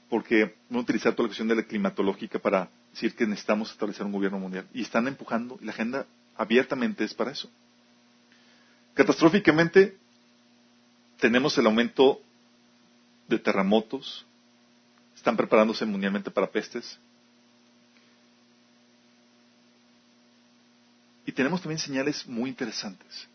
[0.09, 4.05] Porque van a utilizar toda la cuestión de la climatológica para decir que necesitamos establecer
[4.05, 4.67] un gobierno mundial.
[4.73, 7.49] Y están empujando, la agenda abiertamente es para eso.
[8.93, 9.97] Catastróficamente,
[11.19, 12.21] tenemos el aumento
[13.27, 14.25] de terremotos,
[15.15, 16.99] están preparándose mundialmente para pestes,
[21.29, 23.27] Y tenemos también señales muy interesantes.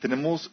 [0.00, 0.50] Tenemos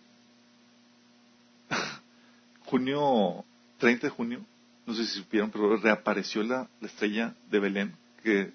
[2.65, 3.45] junio,
[3.77, 4.45] 30 de junio,
[4.87, 8.51] no sé si supieron, pero reapareció la, estrella de Belén que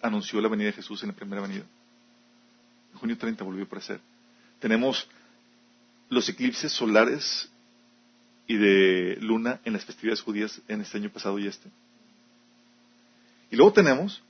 [0.00, 1.64] anunció la venida de Jesús en la primera venida.
[2.94, 4.00] junio 30 volvió a aparecer.
[4.60, 5.08] Tenemos
[6.10, 7.50] los eclipses solares
[8.46, 11.68] y de luna en las festividades judías en este año pasado y este.
[13.50, 14.22] Y luego tenemos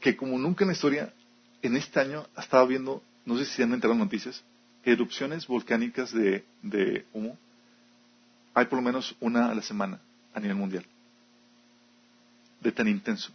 [0.00, 1.14] que como nunca en la historia,
[1.62, 4.44] en este año ha estado viendo, no sé si han enterado noticias,
[4.84, 6.44] erupciones volcánicas de,
[7.14, 7.38] humo.
[8.54, 10.00] Hay por lo menos una a la semana
[10.32, 10.86] a nivel mundial.
[12.60, 13.32] De tan intenso.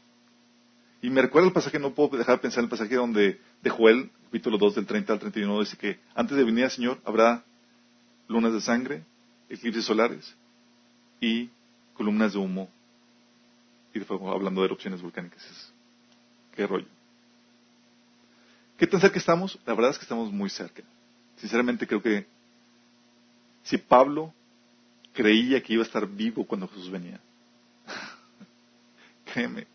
[1.02, 3.70] Y me recuerda el pasaje, no puedo dejar de pensar en el pasaje donde de
[3.70, 7.44] Joel, capítulo 2 del 30 al 31, dice que antes de venir al Señor habrá
[8.28, 9.04] lunas de sangre,
[9.50, 10.36] eclipses solares
[11.22, 11.50] y
[11.94, 12.70] columnas de humo
[13.94, 15.74] y de fuego, hablando de erupciones volcánicas.
[16.56, 16.88] ¿Qué rollo?
[18.78, 19.60] ¿Qué tan cerca estamos?
[19.66, 20.84] La verdad es que estamos muy cerca.
[21.38, 22.26] Sinceramente creo que
[23.64, 24.34] si Pablo
[25.20, 27.20] creía que iba a estar vivo cuando Jesús venía,
[29.34, 29.68] créeme,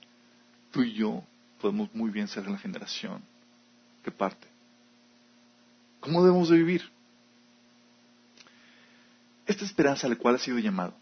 [0.71, 1.23] tú y yo
[1.61, 3.23] podemos muy bien ser la generación
[4.03, 4.49] que parte.
[6.01, 6.91] ¿Cómo debemos de vivir?
[9.47, 10.95] Esta esperanza a la cual has sido llamado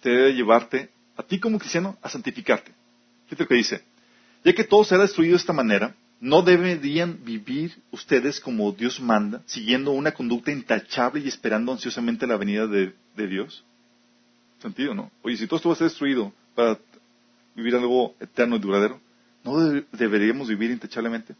[0.00, 2.72] te debe llevarte, a ti como cristiano, a santificarte.
[3.24, 3.82] Fíjate lo que dice,
[4.44, 9.42] ya que todo será destruido de esta manera, ¿no deberían vivir ustedes como Dios manda,
[9.46, 13.64] siguiendo una conducta intachable y esperando ansiosamente la venida de, Dios?
[14.60, 15.10] ¿Sentido, no?
[15.22, 16.78] Oye, si todo esto va a ser destruido para
[17.54, 19.00] vivir algo eterno y duradero,
[19.44, 19.58] ¿no
[19.92, 21.34] deberíamos vivir intachablemente?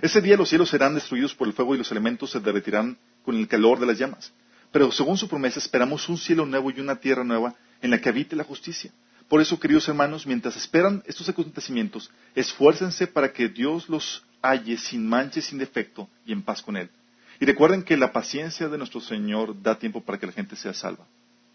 [0.00, 3.36] Ese día los cielos serán destruidos por el fuego y los elementos se derretirán con
[3.36, 4.32] el calor de las llamas.
[4.70, 8.08] Pero según su promesa esperamos un cielo nuevo y una tierra nueva en la que
[8.08, 8.90] habite la justicia.
[9.32, 15.08] Por eso, queridos hermanos, mientras esperan estos acontecimientos, esfuércense para que Dios los halle sin
[15.08, 16.90] mancha y sin defecto y en paz con Él.
[17.40, 20.74] Y recuerden que la paciencia de nuestro Señor da tiempo para que la gente sea
[20.74, 21.06] salva.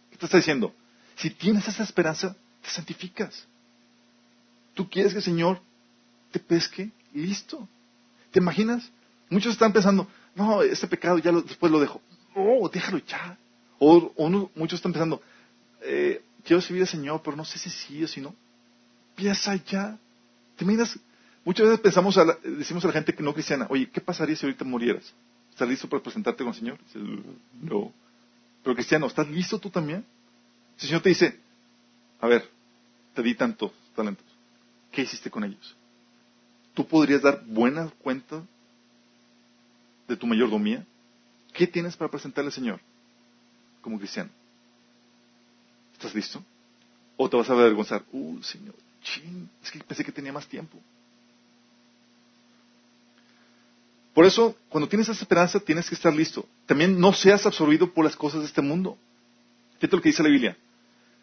[0.09, 0.73] ¿Qué te está diciendo?
[1.17, 3.45] Si tienes esa esperanza, te santificas.
[4.73, 5.61] ¿Tú quieres que el Señor
[6.31, 6.89] te pesque?
[7.13, 7.69] Listo.
[8.31, 8.91] ¿Te imaginas?
[9.29, 12.01] Muchos están pensando, no, este pecado ya después lo dejo.
[12.35, 13.37] No, déjalo ya.
[13.77, 15.21] O, muchos están pensando,
[15.83, 18.33] eh, quiero servir al Señor, pero no sé si sí o si no.
[19.15, 19.99] Piensa ya.
[20.55, 20.65] ¿Te?
[20.65, 24.63] Muchas veces pensamos, decimos a la gente que no cristiana, oye, ¿qué pasaría si ahorita
[24.63, 25.13] murieras?
[25.51, 26.79] ¿Estás listo para presentarte con el Señor?
[27.61, 27.91] no.
[28.63, 30.05] Pero cristiano, ¿estás listo tú también?
[30.77, 31.39] Si el Señor te dice,
[32.21, 32.49] a ver,
[33.13, 34.25] te di tantos talentos,
[34.91, 35.75] ¿qué hiciste con ellos?
[36.73, 38.43] ¿Tú podrías dar buena cuenta
[40.07, 40.85] de tu mayordomía?
[41.53, 42.79] ¿Qué tienes para presentarle al Señor
[43.81, 44.29] como cristiano?
[45.97, 46.43] ¿Estás listo?
[47.17, 48.03] ¿O te vas a avergonzar?
[48.11, 50.79] Uh, Señor, ching, es que pensé que tenía más tiempo.
[54.13, 56.47] Por eso, cuando tienes esa esperanza, tienes que estar listo.
[56.67, 58.97] También no seas absorbido por las cosas de este mundo.
[59.75, 60.57] Fíjate lo que dice la Biblia.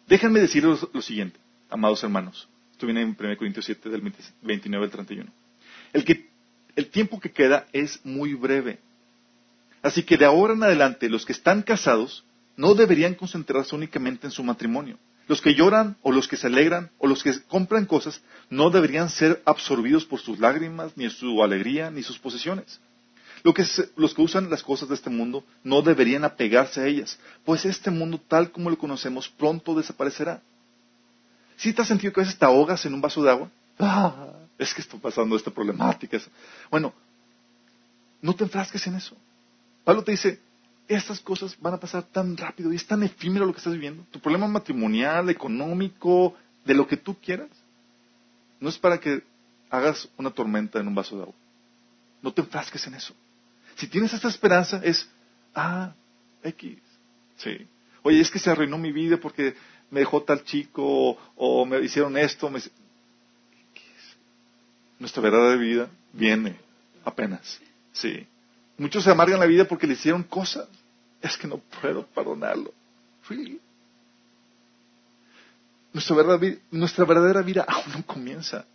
[0.07, 2.47] Déjenme deciros lo siguiente, amados hermanos.
[2.71, 5.31] Esto viene en 1 Corintios 7, del 29 al 31.
[5.93, 6.29] El, que,
[6.75, 8.79] el tiempo que queda es muy breve.
[9.81, 12.25] Así que de ahora en adelante, los que están casados
[12.57, 14.97] no deberían concentrarse únicamente en su matrimonio.
[15.27, 19.09] Los que lloran o los que se alegran o los que compran cosas no deberían
[19.09, 22.79] ser absorbidos por sus lágrimas, ni su alegría, ni sus posesiones.
[23.95, 27.91] los que usan las cosas de este mundo no deberían apegarse a ellas, pues este
[27.91, 30.41] mundo tal como lo conocemos pronto desaparecerá.
[31.57, 33.49] Si te has sentido que a veces te ahogas en un vaso de agua,
[33.79, 36.19] ah, es que está pasando esta problemática.
[36.69, 36.93] Bueno,
[38.21, 39.15] no te enfrasques en eso.
[39.83, 40.39] Pablo te dice,
[40.87, 44.05] estas cosas van a pasar tan rápido y es tan efímero lo que estás viviendo.
[44.11, 47.49] Tu problema matrimonial, económico, de lo que tú quieras,
[48.59, 49.23] no es para que
[49.69, 51.35] hagas una tormenta en un vaso de agua.
[52.21, 53.13] No te enfrasques en eso.
[53.75, 55.09] Si tienes esta esperanza, es,
[55.53, 55.93] ah,
[56.43, 56.77] X.
[57.37, 57.67] Sí.
[58.03, 59.55] Oye, es que se arruinó mi vida porque
[59.91, 62.49] me dejó tal chico o, me hicieron esto.
[62.49, 62.61] Me...
[64.99, 66.55] Nuestra verdadera vida viene
[67.03, 67.59] apenas.
[67.91, 68.25] Sí.
[68.77, 70.67] Muchos se amargan la vida porque le hicieron cosas.
[71.21, 72.73] Es que no puedo perdonarlo.
[75.93, 78.65] Nuestra, verdadera, nuestra verdadera vida aún no comienza.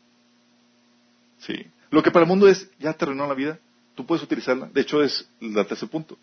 [1.38, 1.66] Sí.
[1.90, 3.58] Lo que para el mundo es, ya terminó la vida,
[3.94, 4.70] tú puedes utilizarla.
[4.72, 6.16] De hecho, es el tercer punto.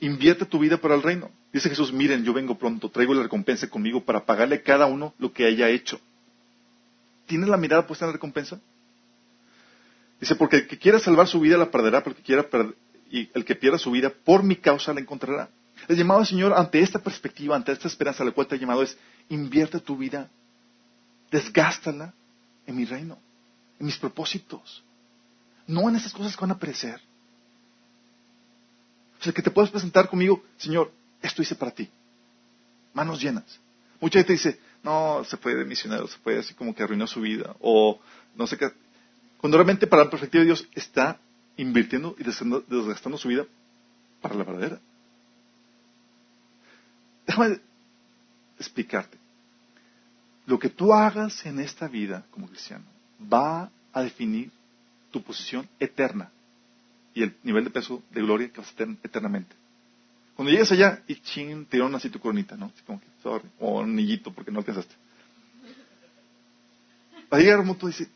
[0.00, 1.30] Invierte tu vida para el reino.
[1.52, 5.14] Dice Jesús, miren, yo vengo pronto, traigo la recompensa conmigo para pagarle a cada uno
[5.18, 6.00] lo que haya hecho.
[7.26, 8.60] ¿Tienes la mirada puesta en la recompensa?
[10.20, 12.48] Dice, porque el que quiera salvar su vida la perderá, pero el que quiera
[13.10, 15.48] y el que pierda su vida por mi causa la encontrará.
[15.86, 18.82] El llamado Señor ante esta perspectiva, ante esta esperanza a la cual te ha llamado
[18.82, 18.98] es,
[19.28, 20.28] invierte tu vida,
[21.30, 22.12] desgástala
[22.66, 23.18] en mi reino,
[23.78, 24.82] en mis propósitos,
[25.66, 27.00] no en esas cosas que van a perecer.
[29.20, 30.92] O sea, que te puedas presentar conmigo, Señor,
[31.22, 31.88] esto hice para ti.
[32.92, 33.60] Manos llenas.
[34.00, 37.20] Mucha gente dice, no, se fue de misionero, se fue así como que arruinó su
[37.20, 38.00] vida, o
[38.36, 38.70] no sé qué.
[39.38, 41.18] Cuando realmente para la perspectiva de Dios está
[41.56, 43.46] invirtiendo y desgastando su vida
[44.20, 44.80] para la verdadera.
[47.26, 47.60] Déjame
[48.58, 49.18] explicarte.
[50.46, 52.84] Lo que tú hagas en esta vida como cristiano
[53.32, 54.50] va a definir
[55.10, 56.30] tu posición eterna
[57.14, 59.54] y el nivel de peso de gloria que vas a tener eternamente.
[60.34, 62.66] Cuando llegues allá y ching, te dieron así tu coronita, ¿no?
[62.66, 64.94] Así como que, sorry, o un porque no alcanzaste.
[67.30, 68.08] Va a llegar un momento y dice,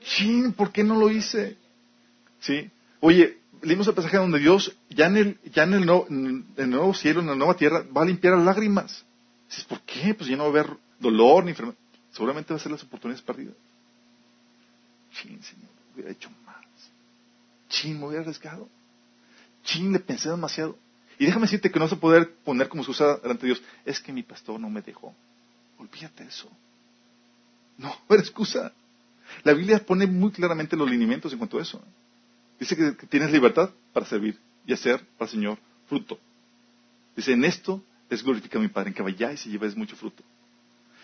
[0.00, 1.56] chin, ¿por qué no lo hice?
[2.40, 2.70] ¿Sí?
[3.00, 7.84] Oye, leímos el pasaje donde Dios, ya en el, nuevo, cielo, en la nueva tierra,
[7.96, 9.04] va a limpiar las lágrimas.
[9.48, 10.14] Dices, ¿por qué?
[10.14, 11.78] Pues ya no va a haber dolor ni enfermedad.
[12.12, 13.54] Seguramente va a ser las oportunidades perdidas.
[15.12, 16.56] Chin, Señor, hubiera hecho más.
[17.68, 18.68] Chin, me hubiera arriesgado.
[19.64, 20.76] Chin, le pensé demasiado.
[21.18, 23.62] Y déjame decirte que no se puede poder poner como se usa delante de Dios.
[23.84, 25.14] Es que mi pastor no me dejó.
[25.78, 26.50] Olvídate de eso.
[27.76, 28.72] No, no excusa.
[29.44, 31.82] La Biblia pone muy claramente los lineamientos en cuanto a eso.
[32.58, 35.58] Dice que, tienes libertad para servir y hacer para el Señor
[35.88, 36.18] fruto.
[37.16, 40.22] Dice, en esto es glorificar a mi Padre, en que vayáis y lleváis mucho fruto.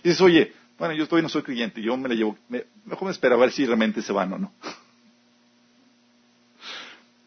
[0.03, 2.37] Y dices, oye, bueno, yo todavía no soy creyente, yo me la llevo,
[2.85, 4.53] mejor me espera a ver si realmente se van o no.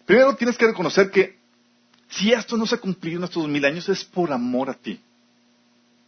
[0.05, 1.37] Primero tienes que reconocer que
[2.09, 4.73] si esto no se ha cumplido en estos dos mil años es por amor a
[4.73, 4.99] ti.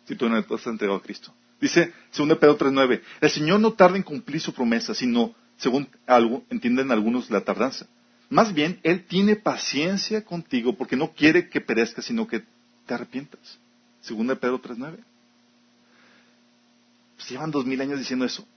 [0.06, 1.34] Si tú no has entregado a Cristo.
[1.62, 6.44] Dice 2 Pedro 3.9, el Señor no tarda en cumplir su promesa, sino, según algo,
[6.50, 7.86] entienden algunos, la tardanza.
[8.32, 12.44] Más bien, Él tiene paciencia contigo porque no quiere que perezcas, sino que
[12.88, 13.60] te arrepientas.
[14.02, 14.98] Segunda de Pedro 3.9.
[17.16, 18.48] Pues llevan dos mil años diciendo eso.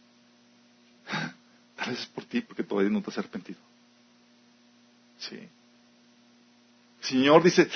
[1.77, 3.59] Tal vez es por ti, porque todavía no te has arrepentido.
[5.19, 5.37] Sí.
[5.37, 5.51] El
[7.07, 7.69] Señor dice,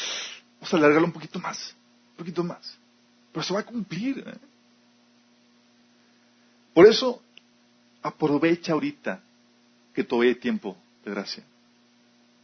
[0.55, 1.77] vamos a alargarlo un poquito más,
[2.13, 2.79] un poquito más.
[3.31, 4.25] Pero se va a cumplir.
[4.27, 4.48] ¿eh?
[6.75, 7.23] Por eso,
[8.03, 9.21] aprovecha ahorita
[9.95, 11.45] que todavía hay tiempo de gracia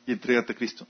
[0.07, 0.87] y entrégate a Cristo.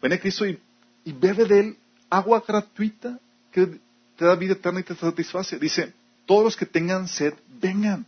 [0.00, 0.58] Ven a Cristo y,
[1.04, 1.76] bebe de Él
[2.10, 3.18] agua gratuita
[3.50, 3.78] que
[4.16, 5.58] te da vida eterna y te satisface.
[5.58, 5.92] Dice,
[6.24, 8.06] todos los que tengan sed, vengan.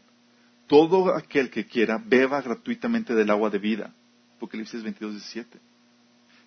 [0.67, 3.93] Todo aquel que quiera, beba gratuitamente del agua de vida.
[4.37, 5.59] Apocalipsis 22, 17.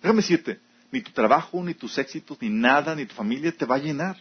[0.00, 0.60] Déjame decirte,
[0.90, 4.16] ni tu trabajo, ni tus éxitos, ni nada, ni tu familia te va a llenar.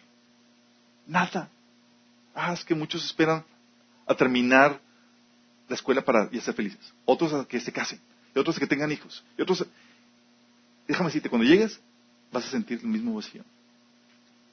[1.05, 1.49] Nada.
[2.33, 3.43] Ah, es que muchos esperan
[4.05, 4.79] a terminar
[5.67, 6.93] la escuela para ya ser felices.
[7.05, 7.99] Otros a que se casen.
[8.35, 9.23] Y otros a que tengan hijos.
[9.37, 9.65] Y otros...
[10.87, 11.79] Déjame decirte, cuando llegues,
[12.31, 13.43] vas a sentir el mismo vacío.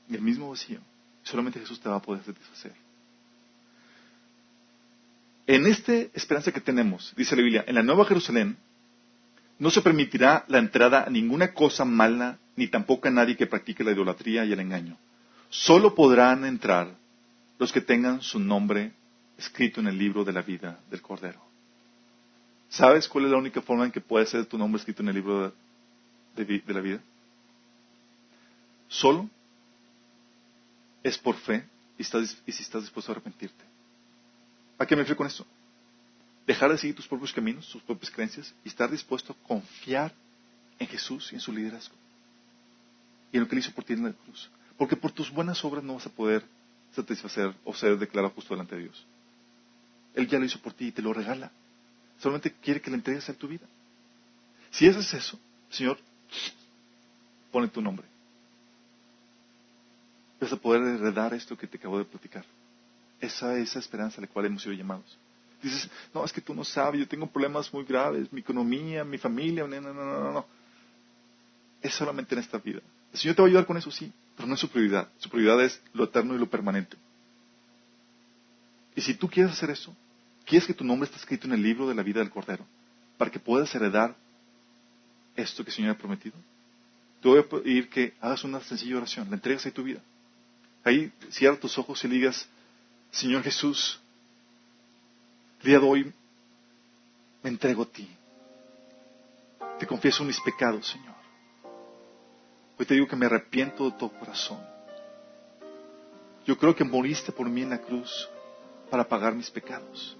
[0.09, 0.81] Y el mismo vacío.
[1.23, 2.73] Solamente Jesús te va a poder satisfacer.
[5.47, 8.57] En esta esperanza que tenemos, dice la Biblia, en la Nueva Jerusalén
[9.59, 13.83] no se permitirá la entrada a ninguna cosa mala, ni tampoco a nadie que practique
[13.83, 14.97] la idolatría y el engaño.
[15.49, 16.95] Solo podrán entrar
[17.59, 18.93] los que tengan su nombre
[19.39, 21.41] escrito en el libro de la vida del Cordero.
[22.69, 25.15] ¿Sabes cuál es la única forma en que puede ser tu nombre escrito en el
[25.15, 25.55] libro
[26.37, 27.01] de, la vida?
[28.89, 29.31] Solo
[31.03, 31.65] es por fe
[31.97, 33.65] y, y si estás dispuesto a arrepentirte.
[34.77, 35.47] ¿A qué me refiero con esto?
[36.47, 40.13] Dejar de seguir tus propios caminos, tus propias creencias y estar dispuesto a confiar
[40.79, 41.95] en Jesús y en su liderazgo.
[43.33, 44.51] Y en lo que Él hizo por ti en la cruz.
[44.77, 46.45] Porque por tus buenas obras no vas a poder
[46.93, 49.07] satisfacer o ser declarado justo delante de Dios.
[50.19, 51.49] Él ya lo hizo por ti y te lo regala.
[52.19, 53.65] Solamente quiere que le entregues a tu vida.
[54.73, 55.39] Si haces eso,
[55.71, 55.97] Señor,
[57.53, 58.05] pone tu nombre.
[60.41, 62.45] Vas a poder heredar esto que te acabo de platicar.
[63.21, 65.17] Esa esa esperanza a la cual hemos sido llamados.
[65.63, 69.19] Dices, no, es que tú no sabes, yo tengo problemas muy graves, mi economía, mi
[69.19, 70.47] familia, no, no, no, no, no.
[71.81, 72.81] Es solamente en esta vida.
[73.13, 75.09] El Señor te va a ayudar con eso, sí, pero no es su prioridad.
[75.19, 76.97] Su prioridad es lo eterno y lo permanente.
[78.97, 79.95] Y si tú quieres hacer eso,
[80.49, 82.65] quieres que tu nombre esté escrito en el libro de la vida del Cordero,
[83.19, 84.17] para que puedas heredar
[85.37, 86.37] esto que el Señor ha prometido,
[87.21, 90.01] te voy a pedir que hagas una sencilla oración, la entregas ahí tu vida.
[90.85, 92.49] Ahí cierra tus ojos y digas,
[93.11, 94.01] Señor Jesús,
[95.61, 96.13] el día de hoy
[97.43, 98.09] me entrego a ti.
[99.79, 101.15] Te confieso mis pecados, Señor.
[102.79, 104.61] Hoy te digo que me arrepiento de todo corazón.
[106.47, 108.29] Yo creo que moriste por mí en la cruz
[108.91, 110.18] para pagar mis pecados.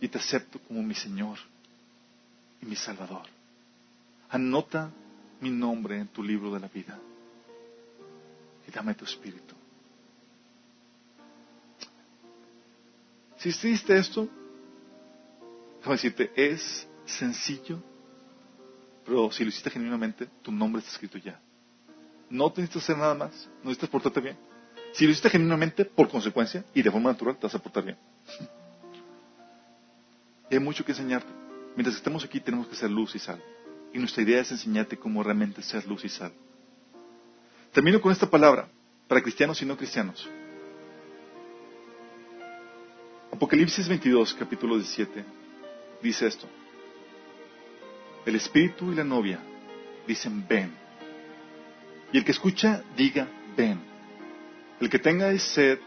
[0.00, 1.38] Y te acepto como mi Señor
[2.60, 3.26] y mi Salvador.
[4.30, 4.90] Anota
[5.40, 6.98] mi nombre en tu libro de la vida
[8.66, 9.54] y dame tu espíritu.
[13.38, 14.28] Si hiciste esto,
[15.78, 17.80] déjame decirte, es sencillo,
[19.04, 21.38] pero si lo hiciste genuinamente, tu nombre está escrito ya.
[22.28, 24.36] No te necesitas hacer nada más, no necesitas portarte bien.
[24.92, 27.96] Si lo hiciste genuinamente, por consecuencia y de forma natural, te vas a portar bien.
[30.50, 31.32] Hay mucho que enseñarte.
[31.74, 33.42] Mientras estemos aquí, tenemos que ser luz y sal.
[33.92, 36.32] Y nuestra idea es enseñarte cómo realmente ser luz y sal.
[37.72, 38.68] Termino con esta palabra,
[39.08, 40.28] para cristianos y no cristianos.
[43.32, 45.24] Apocalipsis 22, capítulo 17,
[46.02, 46.46] dice esto.
[48.24, 49.38] El espíritu y la novia
[50.06, 50.72] dicen ven.
[52.12, 53.78] Y el que escucha, diga ven.
[54.80, 55.78] El que tenga sed,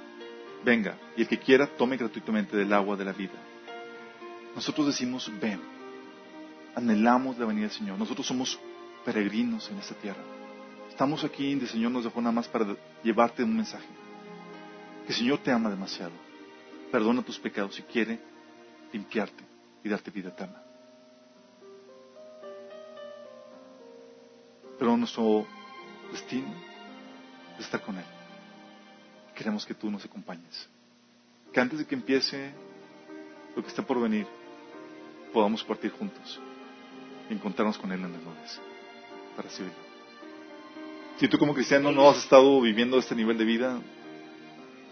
[0.63, 0.97] venga.
[1.17, 3.48] Y el que quiera, tome gratuitamente del agua de la vida.
[4.55, 5.61] Nosotros decimos ven.
[6.75, 7.97] Anhelamos la venida del Señor.
[7.97, 8.59] Nosotros somos
[9.05, 10.21] peregrinos en esta tierra.
[10.89, 13.87] Estamos aquí y el Señor nos dejó nada más para llevarte un mensaje.
[15.05, 16.29] Que el Señor te ama demasiado
[16.91, 18.19] perdona tus pecados y quiere
[18.91, 19.43] limpiarte
[19.83, 20.61] y darte vida eterna.
[24.77, 25.45] Pero nuestro
[26.11, 26.53] destino
[27.57, 28.05] es estar con Él.
[29.35, 30.67] Queremos que tú nos acompañes.
[31.53, 32.51] Que antes de que empiece
[33.55, 34.27] lo que está por venir,
[35.33, 36.39] podamos partir juntos
[37.29, 38.61] y encontrarnos con Él en las nubes
[39.35, 39.89] para recibirlo.
[41.19, 43.79] Si tú como cristiano no has estado viviendo este nivel de vida,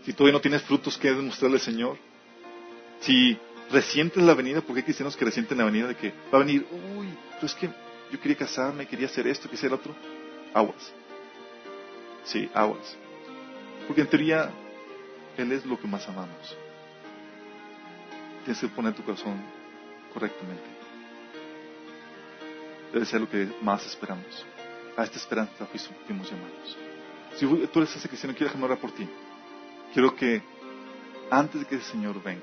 [0.06, 1.98] si todavía no tienes frutos que demostrarle al Señor,
[3.00, 3.38] si
[3.72, 6.66] resientes la venida, porque hay cristianos que resienten la venida de que va a venir,
[6.98, 7.08] uy,
[7.40, 7.70] pues es que
[8.12, 9.96] yo quería casarme, quería hacer esto, quería hacer otro,
[10.54, 10.94] aguas.
[12.24, 12.98] Sí, aguas.
[13.88, 14.52] Porque en teoría,
[15.38, 16.58] Él es lo que más amamos.
[18.44, 19.42] Tienes que poner tu corazón
[20.14, 20.64] correctamente.
[22.94, 24.46] Debe ser lo que más esperamos.
[24.96, 25.68] A esta esperanza
[26.06, 26.78] fuimos llamados.
[27.36, 29.08] Si tú eres ese cristiano, quiero dejarme orar por ti.
[29.94, 30.42] Quiero que
[31.30, 32.42] antes de que el Señor venga,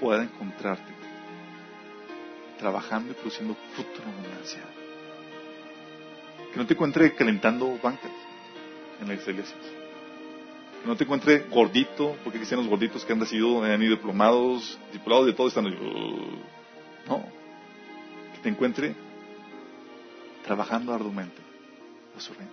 [0.00, 0.92] pueda encontrarte
[2.58, 4.60] trabajando y produciendo fruto en abundancia.
[6.52, 8.12] Que no te encuentre calentando bancas
[9.00, 9.83] en las iglesias.
[10.84, 15.32] No te encuentre gordito, porque los gorditos que han decidido, han ido diplomados, diplomados de
[15.32, 15.64] todo, están...
[17.06, 17.24] No.
[18.34, 18.94] Que te encuentre
[20.44, 21.40] trabajando arduamente
[22.16, 22.52] a su reino.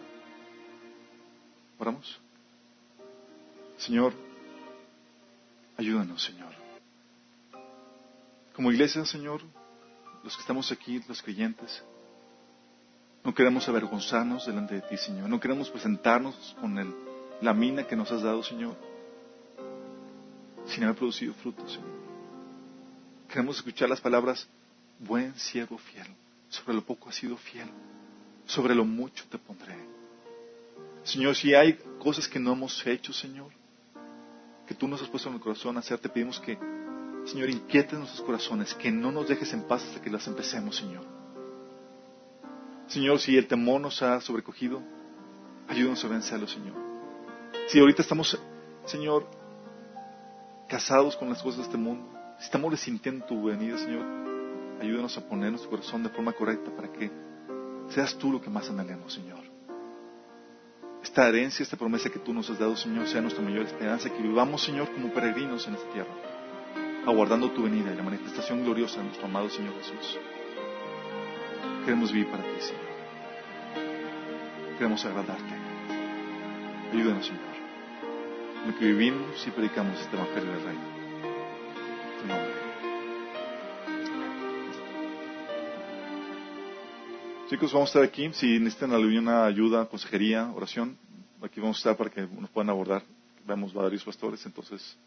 [1.78, 2.20] Oramos.
[3.78, 4.14] Señor,
[5.78, 6.54] ayúdanos, Señor.
[8.56, 9.42] Como iglesia, Señor,
[10.24, 11.84] los que estamos aquí, los creyentes,
[13.24, 15.30] no queremos avergonzarnos delante de ti, Señor.
[15.30, 16.94] No queremos presentarnos con el,
[17.42, 18.76] la mina que nos has dado, Señor,
[20.66, 21.90] sin haber producido frutos, Señor.
[23.28, 24.48] Queremos escuchar las palabras,
[25.00, 26.08] buen siervo fiel.
[26.50, 27.68] Sobre lo poco has sido fiel.
[28.46, 29.76] Sobre lo mucho te pondré.
[31.04, 33.52] Señor, si hay cosas que no hemos hecho, Señor,
[34.68, 36.58] que tú nos has puesto en el corazón a hacer, te pedimos que,
[37.26, 41.06] Señor, inquietes nuestros corazones, que no nos dejes en paz hasta que las empecemos, Señor.
[42.88, 44.84] Señor, si el temor nos ha sobrecogido,
[45.70, 46.91] ayúdanos a vencerlo, Señor.
[47.68, 48.38] Si ahorita estamos,
[48.86, 49.28] Señor,
[50.68, 52.06] casados con las cosas de este mundo,
[52.40, 54.04] si estamos resintiendo tu venida, Señor,
[54.82, 57.12] ayúdanos a poner nuestro corazón de forma correcta para que
[57.90, 59.40] seas tú lo que más anhelemos, Señor.
[61.04, 64.22] Esta herencia, esta promesa que tú nos has dado, Señor, sea nuestra mayor esperanza, que
[64.22, 66.14] vivamos, Señor, como peregrinos en esta tierra,
[67.06, 70.20] aguardando tu venida y la manifestación gloriosa de nuestro amado Señor Jesús.
[71.86, 72.92] Queremos vivir para ti, Señor.
[74.78, 75.71] Queremos agradarte.
[76.92, 77.42] Ayúdanos, Señor.
[78.66, 80.82] En que vivimos y predicamos este Evangelio del Reino.
[82.20, 82.52] Tu nombre.
[87.50, 88.30] Chicos, vamos a estar aquí.
[88.34, 90.98] Si necesitan alguna ayuda, consejería, oración,
[91.42, 93.04] aquí vamos a estar para que nos puedan abordar.
[93.48, 94.98] Vemos varios pastores, entonces,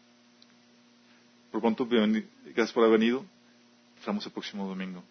[1.51, 3.23] por pronto, gracias por haber venido.
[3.99, 5.03] Estamos el próximo domingo.